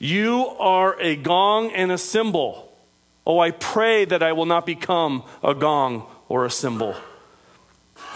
you 0.00 0.46
are 0.58 1.00
a 1.00 1.14
gong 1.14 1.70
and 1.70 1.92
a 1.92 1.98
cymbal. 1.98 2.76
Oh, 3.24 3.38
I 3.38 3.52
pray 3.52 4.04
that 4.04 4.24
I 4.24 4.32
will 4.32 4.46
not 4.46 4.66
become 4.66 5.22
a 5.44 5.54
gong 5.54 6.08
or 6.28 6.44
a 6.44 6.50
cymbal. 6.50 6.96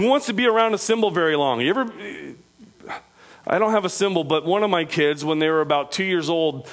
Who 0.00 0.06
wants 0.06 0.24
to 0.28 0.32
be 0.32 0.46
around 0.46 0.72
a 0.72 0.78
cymbal 0.78 1.10
very 1.10 1.36
long? 1.36 1.60
You 1.60 1.68
ever? 1.68 1.92
I 3.46 3.58
don't 3.58 3.72
have 3.72 3.84
a 3.84 3.90
cymbal, 3.90 4.24
but 4.24 4.46
one 4.46 4.62
of 4.62 4.70
my 4.70 4.86
kids, 4.86 5.26
when 5.26 5.40
they 5.40 5.50
were 5.50 5.60
about 5.60 5.92
two 5.92 6.04
years 6.04 6.30
old, 6.30 6.66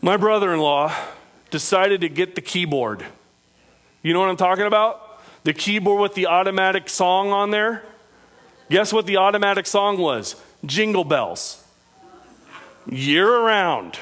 my 0.00 0.16
brother 0.16 0.54
in 0.54 0.60
law 0.60 0.94
decided 1.50 2.02
to 2.02 2.08
get 2.08 2.36
the 2.36 2.40
keyboard. 2.40 3.04
You 4.04 4.12
know 4.12 4.20
what 4.20 4.28
I'm 4.28 4.36
talking 4.36 4.66
about? 4.66 5.20
The 5.42 5.52
keyboard 5.52 6.00
with 6.00 6.14
the 6.14 6.28
automatic 6.28 6.88
song 6.88 7.32
on 7.32 7.50
there. 7.50 7.82
Guess 8.70 8.92
what 8.92 9.04
the 9.04 9.16
automatic 9.16 9.66
song 9.66 9.98
was? 9.98 10.36
Jingle 10.64 11.02
Bells. 11.02 11.60
Year 12.88 13.28
around. 13.28 13.98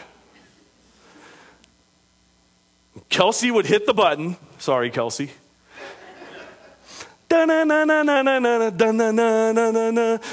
Kelsey 3.09 3.51
would 3.51 3.65
hit 3.65 3.87
the 3.87 3.95
button. 3.95 4.37
Sorry, 4.59 4.91
Kelsey. 4.91 5.31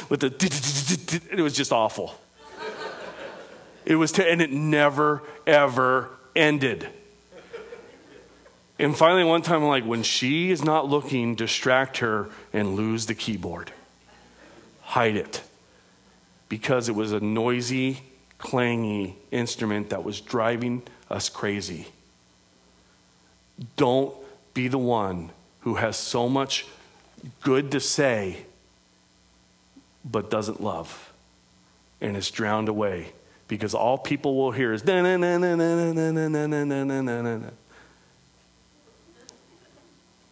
With 0.10 0.20
the 0.20 1.22
it 1.32 1.42
was 1.42 1.54
just 1.54 1.72
awful. 1.72 2.16
It 3.86 3.96
was 3.96 4.18
and 4.18 4.42
it 4.42 4.52
never 4.52 5.24
ever 5.46 6.10
ended. 6.36 6.88
And 8.80 8.98
finally, 8.98 9.24
one 9.24 9.42
time, 9.44 9.62
I'm 9.62 9.70
like, 9.70 9.86
when 9.86 10.04
she 10.04 10.50
is 10.50 10.64
not 10.64 10.90
looking, 10.90 11.36
distract 11.36 12.00
her 12.00 12.30
and 12.52 12.76
lose 12.76 13.06
the 13.06 13.14
keyboard. 13.14 13.72
Hide 14.82 15.16
it. 15.16 15.42
Because 16.50 16.90
it 16.90 16.96
was 16.96 17.12
a 17.12 17.20
noisy, 17.20 18.02
clangy 18.40 19.14
instrument 19.32 19.92
that 19.92 20.04
was 20.04 20.20
driving 20.20 20.82
us 21.10 21.30
crazy. 21.30 21.88
Don't 23.78 24.14
be 24.54 24.68
the 24.68 24.78
one 24.78 25.30
who 25.62 25.76
has 25.76 25.96
so 25.96 26.28
much 26.28 26.66
good 27.42 27.72
to 27.72 27.80
say 27.80 28.46
but 30.04 30.30
doesn't 30.30 30.62
love 30.62 31.14
and 32.02 32.18
is 32.18 32.30
drowned 32.30 32.68
away 32.68 33.14
because 33.48 33.74
all 33.74 33.98
people 33.98 34.36
will 34.36 34.52
hear 34.52 34.74
is 34.74 34.82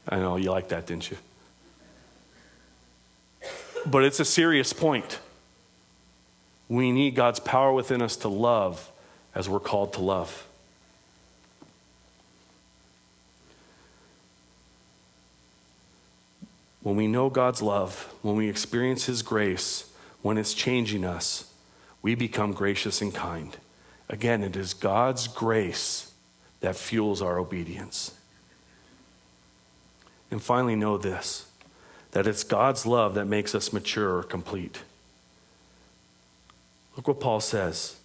I 0.07 0.17
know 0.17 0.35
you 0.35 0.51
like 0.51 0.69
that, 0.69 0.87
didn't 0.87 1.09
you? 1.11 1.17
But 3.85 4.03
it's 4.03 4.19
a 4.19 4.25
serious 4.25 4.73
point. 4.73 5.19
We 6.67 6.91
need 6.91 7.15
God's 7.15 7.39
power 7.39 7.71
within 7.71 8.01
us 8.01 8.15
to 8.17 8.27
love 8.27 8.91
as 9.33 9.47
we're 9.47 9.59
called 9.59 9.93
to 9.93 10.01
love. 10.01 10.47
When 16.81 16.95
we 16.95 17.07
know 17.07 17.29
God's 17.29 17.61
love, 17.61 18.13
when 18.21 18.35
we 18.35 18.49
experience 18.49 19.05
His 19.05 19.21
grace, 19.21 19.91
when 20.21 20.37
it's 20.37 20.53
changing 20.53 21.05
us, 21.05 21.51
we 22.01 22.15
become 22.15 22.53
gracious 22.53 23.01
and 23.01 23.13
kind. 23.13 23.57
Again, 24.09 24.43
it 24.43 24.55
is 24.55 24.73
God's 24.73 25.27
grace 25.27 26.11
that 26.61 26.75
fuels 26.75 27.21
our 27.21 27.37
obedience. 27.37 28.13
And 30.29 30.41
finally, 30.41 30.75
know 30.75 30.97
this 30.97 31.47
that 32.11 32.27
it's 32.27 32.43
God's 32.43 32.85
love 32.85 33.13
that 33.13 33.25
makes 33.25 33.55
us 33.55 33.71
mature 33.71 34.17
or 34.17 34.23
complete. 34.23 34.81
Look 36.97 37.07
what 37.07 37.21
Paul 37.21 37.39
says 37.39 37.95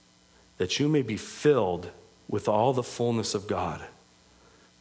that 0.59 0.79
you 0.79 0.89
may 0.89 1.03
be 1.03 1.17
filled 1.17 1.91
with 2.29 2.49
all 2.49 2.73
the 2.73 2.85
fullness 2.85 3.35
of 3.35 3.49
God. 3.49 3.83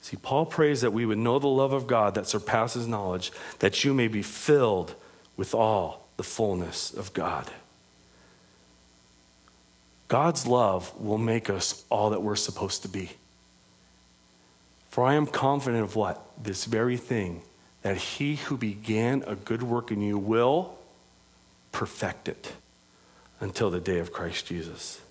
See, 0.05 0.17
Paul 0.17 0.45
prays 0.45 0.81
that 0.81 0.93
we 0.93 1.03
would 1.03 1.17
know 1.17 1.39
the 1.39 1.47
love 1.47 1.73
of 1.73 1.87
God 1.87 2.13
that 2.13 2.27
surpasses 2.27 2.87
knowledge, 2.87 3.31
that 3.57 3.83
you 3.83 3.91
may 3.91 4.07
be 4.07 4.21
filled 4.21 4.93
with 5.35 5.55
all 5.55 6.07
the 6.17 6.21
fullness 6.21 6.93
of 6.93 7.11
God. 7.13 7.49
God's 10.07 10.45
love 10.45 10.95
will 11.01 11.17
make 11.17 11.49
us 11.49 11.83
all 11.89 12.11
that 12.11 12.21
we're 12.21 12.35
supposed 12.35 12.83
to 12.83 12.87
be. 12.87 13.13
For 14.91 15.03
I 15.03 15.15
am 15.15 15.25
confident 15.25 15.83
of 15.83 15.95
what? 15.95 16.23
This 16.37 16.65
very 16.65 16.97
thing, 16.97 17.41
that 17.81 17.97
he 17.97 18.35
who 18.35 18.57
began 18.57 19.23
a 19.25 19.33
good 19.33 19.63
work 19.63 19.89
in 19.89 20.01
you 20.01 20.19
will 20.19 20.77
perfect 21.71 22.29
it 22.29 22.53
until 23.39 23.71
the 23.71 23.79
day 23.79 23.97
of 23.97 24.13
Christ 24.13 24.45
Jesus. 24.45 25.01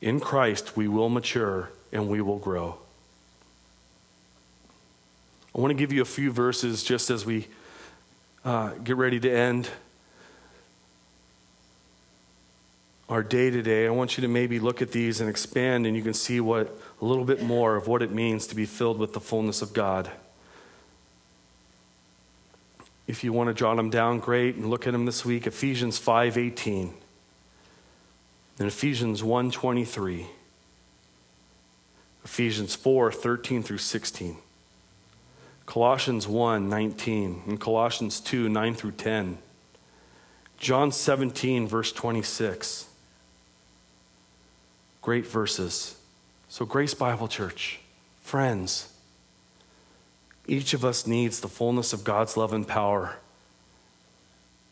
In 0.00 0.18
Christ, 0.18 0.76
we 0.76 0.88
will 0.88 1.08
mature 1.08 1.70
and 1.94 2.08
we 2.08 2.20
will 2.20 2.38
grow. 2.38 2.76
I 5.54 5.60
want 5.60 5.70
to 5.70 5.74
give 5.74 5.92
you 5.92 6.02
a 6.02 6.04
few 6.04 6.32
verses 6.32 6.82
just 6.82 7.08
as 7.08 7.24
we 7.24 7.46
uh, 8.44 8.70
get 8.82 8.96
ready 8.96 9.20
to 9.20 9.30
end 9.30 9.70
our 13.08 13.22
day 13.22 13.50
today. 13.50 13.86
I 13.86 13.90
want 13.90 14.18
you 14.18 14.22
to 14.22 14.28
maybe 14.28 14.58
look 14.58 14.82
at 14.82 14.90
these 14.90 15.20
and 15.20 15.30
expand, 15.30 15.86
and 15.86 15.96
you 15.96 16.02
can 16.02 16.14
see 16.14 16.40
what 16.40 16.76
a 17.00 17.04
little 17.04 17.24
bit 17.24 17.42
more 17.42 17.76
of 17.76 17.86
what 17.86 18.02
it 18.02 18.10
means 18.10 18.48
to 18.48 18.56
be 18.56 18.66
filled 18.66 18.98
with 18.98 19.12
the 19.12 19.20
fullness 19.20 19.62
of 19.62 19.72
God. 19.72 20.10
If 23.06 23.22
you 23.22 23.32
want 23.32 23.48
to 23.48 23.54
jot 23.54 23.76
them 23.76 23.90
down, 23.90 24.18
great, 24.18 24.56
and 24.56 24.68
look 24.68 24.86
at 24.86 24.92
them 24.92 25.04
this 25.04 25.24
week. 25.24 25.46
Ephesians 25.46 26.00
5:18 26.00 26.94
and 28.58 28.66
Ephesians 28.66 29.22
1:23. 29.22 30.26
Ephesians 32.24 32.74
4 32.74 33.12
13 33.12 33.62
through 33.62 33.78
16. 33.78 34.36
Colossians 35.66 36.26
1 36.28 36.68
19 36.68 37.42
and 37.46 37.60
Colossians 37.60 38.20
2 38.20 38.48
9 38.48 38.74
through 38.74 38.92
10. 38.92 39.38
John 40.58 40.92
17, 40.92 41.68
verse 41.68 41.92
26. 41.92 42.86
Great 45.02 45.26
verses. 45.26 45.96
So, 46.48 46.64
Grace 46.64 46.94
Bible 46.94 47.28
Church, 47.28 47.80
friends, 48.22 48.92
each 50.46 50.72
of 50.72 50.84
us 50.84 51.06
needs 51.06 51.40
the 51.40 51.48
fullness 51.48 51.92
of 51.92 52.04
God's 52.04 52.36
love 52.36 52.52
and 52.52 52.66
power 52.66 53.16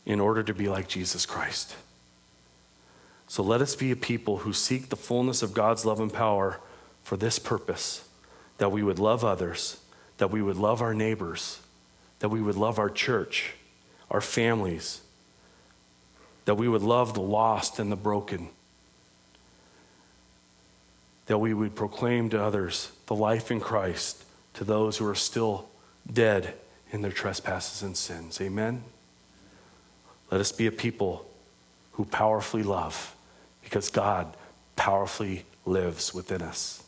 in 0.05 0.19
order 0.19 0.43
to 0.43 0.53
be 0.53 0.67
like 0.67 0.87
Jesus 0.87 1.25
Christ. 1.25 1.75
So 3.27 3.41
let 3.41 3.61
us 3.61 3.75
be 3.75 3.91
a 3.91 3.95
people 3.95 4.39
who 4.39 4.53
seek 4.53 4.89
the 4.89 4.95
fullness 4.95 5.41
of 5.41 5.53
God's 5.53 5.85
love 5.85 5.99
and 5.99 6.13
power 6.13 6.59
for 7.03 7.17
this 7.17 7.39
purpose 7.39 8.07
that 8.57 8.71
we 8.71 8.83
would 8.83 8.99
love 8.99 9.23
others, 9.23 9.79
that 10.17 10.31
we 10.31 10.41
would 10.41 10.57
love 10.57 10.81
our 10.81 10.93
neighbors, 10.93 11.59
that 12.19 12.29
we 12.29 12.41
would 12.41 12.55
love 12.55 12.79
our 12.79 12.89
church, 12.89 13.53
our 14.09 14.21
families, 14.21 15.01
that 16.45 16.55
we 16.55 16.67
would 16.67 16.81
love 16.81 17.13
the 17.13 17.21
lost 17.21 17.79
and 17.79 17.91
the 17.91 17.95
broken, 17.95 18.49
that 21.25 21.37
we 21.37 21.53
would 21.53 21.75
proclaim 21.75 22.29
to 22.29 22.41
others 22.41 22.91
the 23.07 23.15
life 23.15 23.49
in 23.49 23.59
Christ 23.59 24.23
to 24.53 24.63
those 24.63 24.97
who 24.97 25.07
are 25.07 25.15
still 25.15 25.69
dead 26.11 26.53
in 26.91 27.01
their 27.01 27.11
trespasses 27.11 27.81
and 27.81 27.97
sins. 27.97 28.39
Amen. 28.39 28.83
Let 30.29 30.41
us 30.41 30.51
be 30.51 30.67
a 30.67 30.71
people 30.71 31.25
who 31.93 32.05
powerfully 32.05 32.63
love 32.63 33.15
because 33.63 33.89
God 33.89 34.35
powerfully 34.75 35.45
lives 35.65 36.13
within 36.13 36.41
us. 36.41 36.82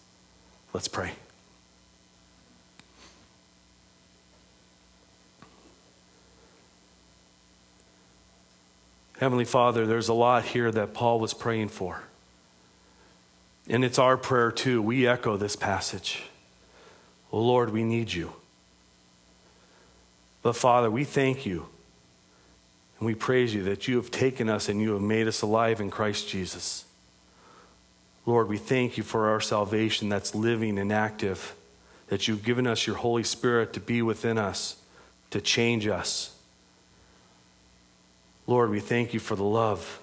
Let's 0.75 0.89
pray. 0.89 1.13
Heavenly 9.17 9.45
Father, 9.45 9.85
there's 9.85 10.09
a 10.09 10.13
lot 10.13 10.43
here 10.43 10.69
that 10.69 10.93
Paul 10.93 11.21
was 11.21 11.33
praying 11.33 11.69
for. 11.69 12.03
And 13.69 13.85
it's 13.85 13.97
our 13.97 14.17
prayer 14.17 14.51
too. 14.51 14.81
We 14.81 15.07
echo 15.07 15.37
this 15.37 15.55
passage. 15.55 16.23
Oh 17.31 17.39
Lord, 17.39 17.69
we 17.69 17.85
need 17.85 18.11
you. 18.11 18.33
But 20.41 20.57
Father, 20.57 20.91
we 20.91 21.05
thank 21.05 21.45
you 21.45 21.67
and 22.99 23.07
we 23.07 23.15
praise 23.15 23.53
you 23.53 23.63
that 23.63 23.87
you 23.87 23.95
have 23.95 24.11
taken 24.11 24.49
us 24.49 24.67
and 24.67 24.81
you 24.81 24.91
have 24.91 25.01
made 25.01 25.29
us 25.29 25.41
alive 25.41 25.79
in 25.79 25.89
Christ 25.89 26.27
Jesus. 26.27 26.83
Lord, 28.25 28.47
we 28.47 28.57
thank 28.57 28.97
you 28.97 29.03
for 29.03 29.29
our 29.29 29.39
salvation 29.39 30.09
that's 30.09 30.33
living 30.33 30.79
and 30.79 30.91
active, 30.91 31.55
that 32.07 32.27
you've 32.27 32.43
given 32.43 32.65
us 32.65 32.87
your 32.87 32.95
Holy 32.95 33.23
Spirit 33.23 33.73
to 33.73 33.79
be 33.79 34.01
within 34.01 34.37
us, 34.37 34.77
to 35.31 35.39
change 35.39 35.87
us. 35.87 36.35
Lord, 38.47 38.69
we 38.69 38.79
thank 38.79 39.13
you 39.13 39.19
for 39.19 39.35
the 39.35 39.43
love 39.43 39.99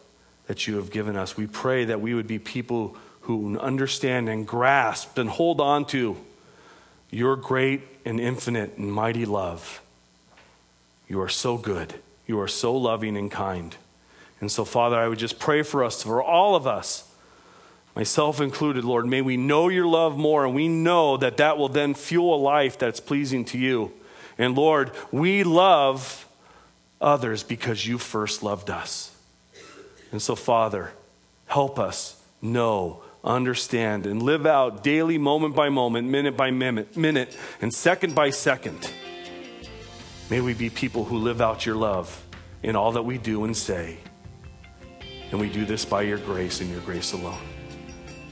that 0.46 0.66
you 0.66 0.76
have 0.76 0.90
given 0.90 1.16
us. 1.16 1.36
We 1.36 1.46
pray 1.46 1.84
that 1.84 2.00
we 2.00 2.14
would 2.14 2.26
be 2.26 2.38
people 2.38 2.96
who 3.22 3.58
understand 3.58 4.28
and 4.28 4.46
grasp 4.46 5.16
and 5.16 5.28
hold 5.28 5.60
on 5.60 5.84
to 5.86 6.16
your 7.10 7.36
great 7.36 7.82
and 8.04 8.18
infinite 8.18 8.76
and 8.76 8.92
mighty 8.92 9.24
love. 9.24 9.80
You 11.08 11.20
are 11.20 11.28
so 11.28 11.56
good. 11.56 11.94
You 12.26 12.40
are 12.40 12.48
so 12.48 12.76
loving 12.76 13.16
and 13.16 13.30
kind. 13.30 13.76
And 14.40 14.50
so, 14.50 14.64
Father, 14.64 14.96
I 14.96 15.06
would 15.06 15.18
just 15.18 15.38
pray 15.38 15.62
for 15.62 15.84
us, 15.84 16.02
for 16.02 16.22
all 16.22 16.56
of 16.56 16.66
us, 16.66 17.08
myself 17.94 18.40
included, 18.40 18.84
Lord. 18.84 19.06
May 19.06 19.22
we 19.22 19.36
know 19.36 19.68
your 19.68 19.86
love 19.86 20.16
more, 20.16 20.44
and 20.44 20.54
we 20.54 20.68
know 20.68 21.16
that 21.16 21.36
that 21.38 21.58
will 21.58 21.68
then 21.68 21.94
fuel 21.94 22.34
a 22.34 22.36
life 22.36 22.78
that's 22.78 23.00
pleasing 23.00 23.44
to 23.46 23.58
you. 23.58 23.92
And 24.38 24.54
Lord, 24.54 24.92
we 25.10 25.44
love 25.44 26.26
others 27.00 27.42
because 27.42 27.86
you 27.86 27.98
first 27.98 28.42
loved 28.42 28.70
us. 28.70 29.14
And 30.10 30.20
so, 30.20 30.34
Father, 30.34 30.92
help 31.46 31.78
us 31.78 32.20
know, 32.40 33.02
understand, 33.24 34.06
and 34.06 34.22
live 34.22 34.46
out 34.46 34.82
daily, 34.82 35.18
moment 35.18 35.54
by 35.54 35.68
moment, 35.68 36.08
minute 36.08 36.36
by 36.36 36.50
minute, 36.50 36.96
minute, 36.96 37.36
and 37.60 37.72
second 37.72 38.14
by 38.14 38.30
second. 38.30 38.90
May 40.30 40.40
we 40.40 40.54
be 40.54 40.70
people 40.70 41.04
who 41.04 41.18
live 41.18 41.40
out 41.40 41.66
your 41.66 41.76
love 41.76 42.24
in 42.62 42.76
all 42.76 42.92
that 42.92 43.02
we 43.02 43.18
do 43.18 43.44
and 43.44 43.56
say. 43.56 43.98
And 45.30 45.40
we 45.40 45.50
do 45.50 45.64
this 45.64 45.84
by 45.84 46.02
your 46.02 46.18
grace 46.18 46.60
and 46.60 46.70
your 46.70 46.80
grace 46.80 47.12
alone. 47.12 47.51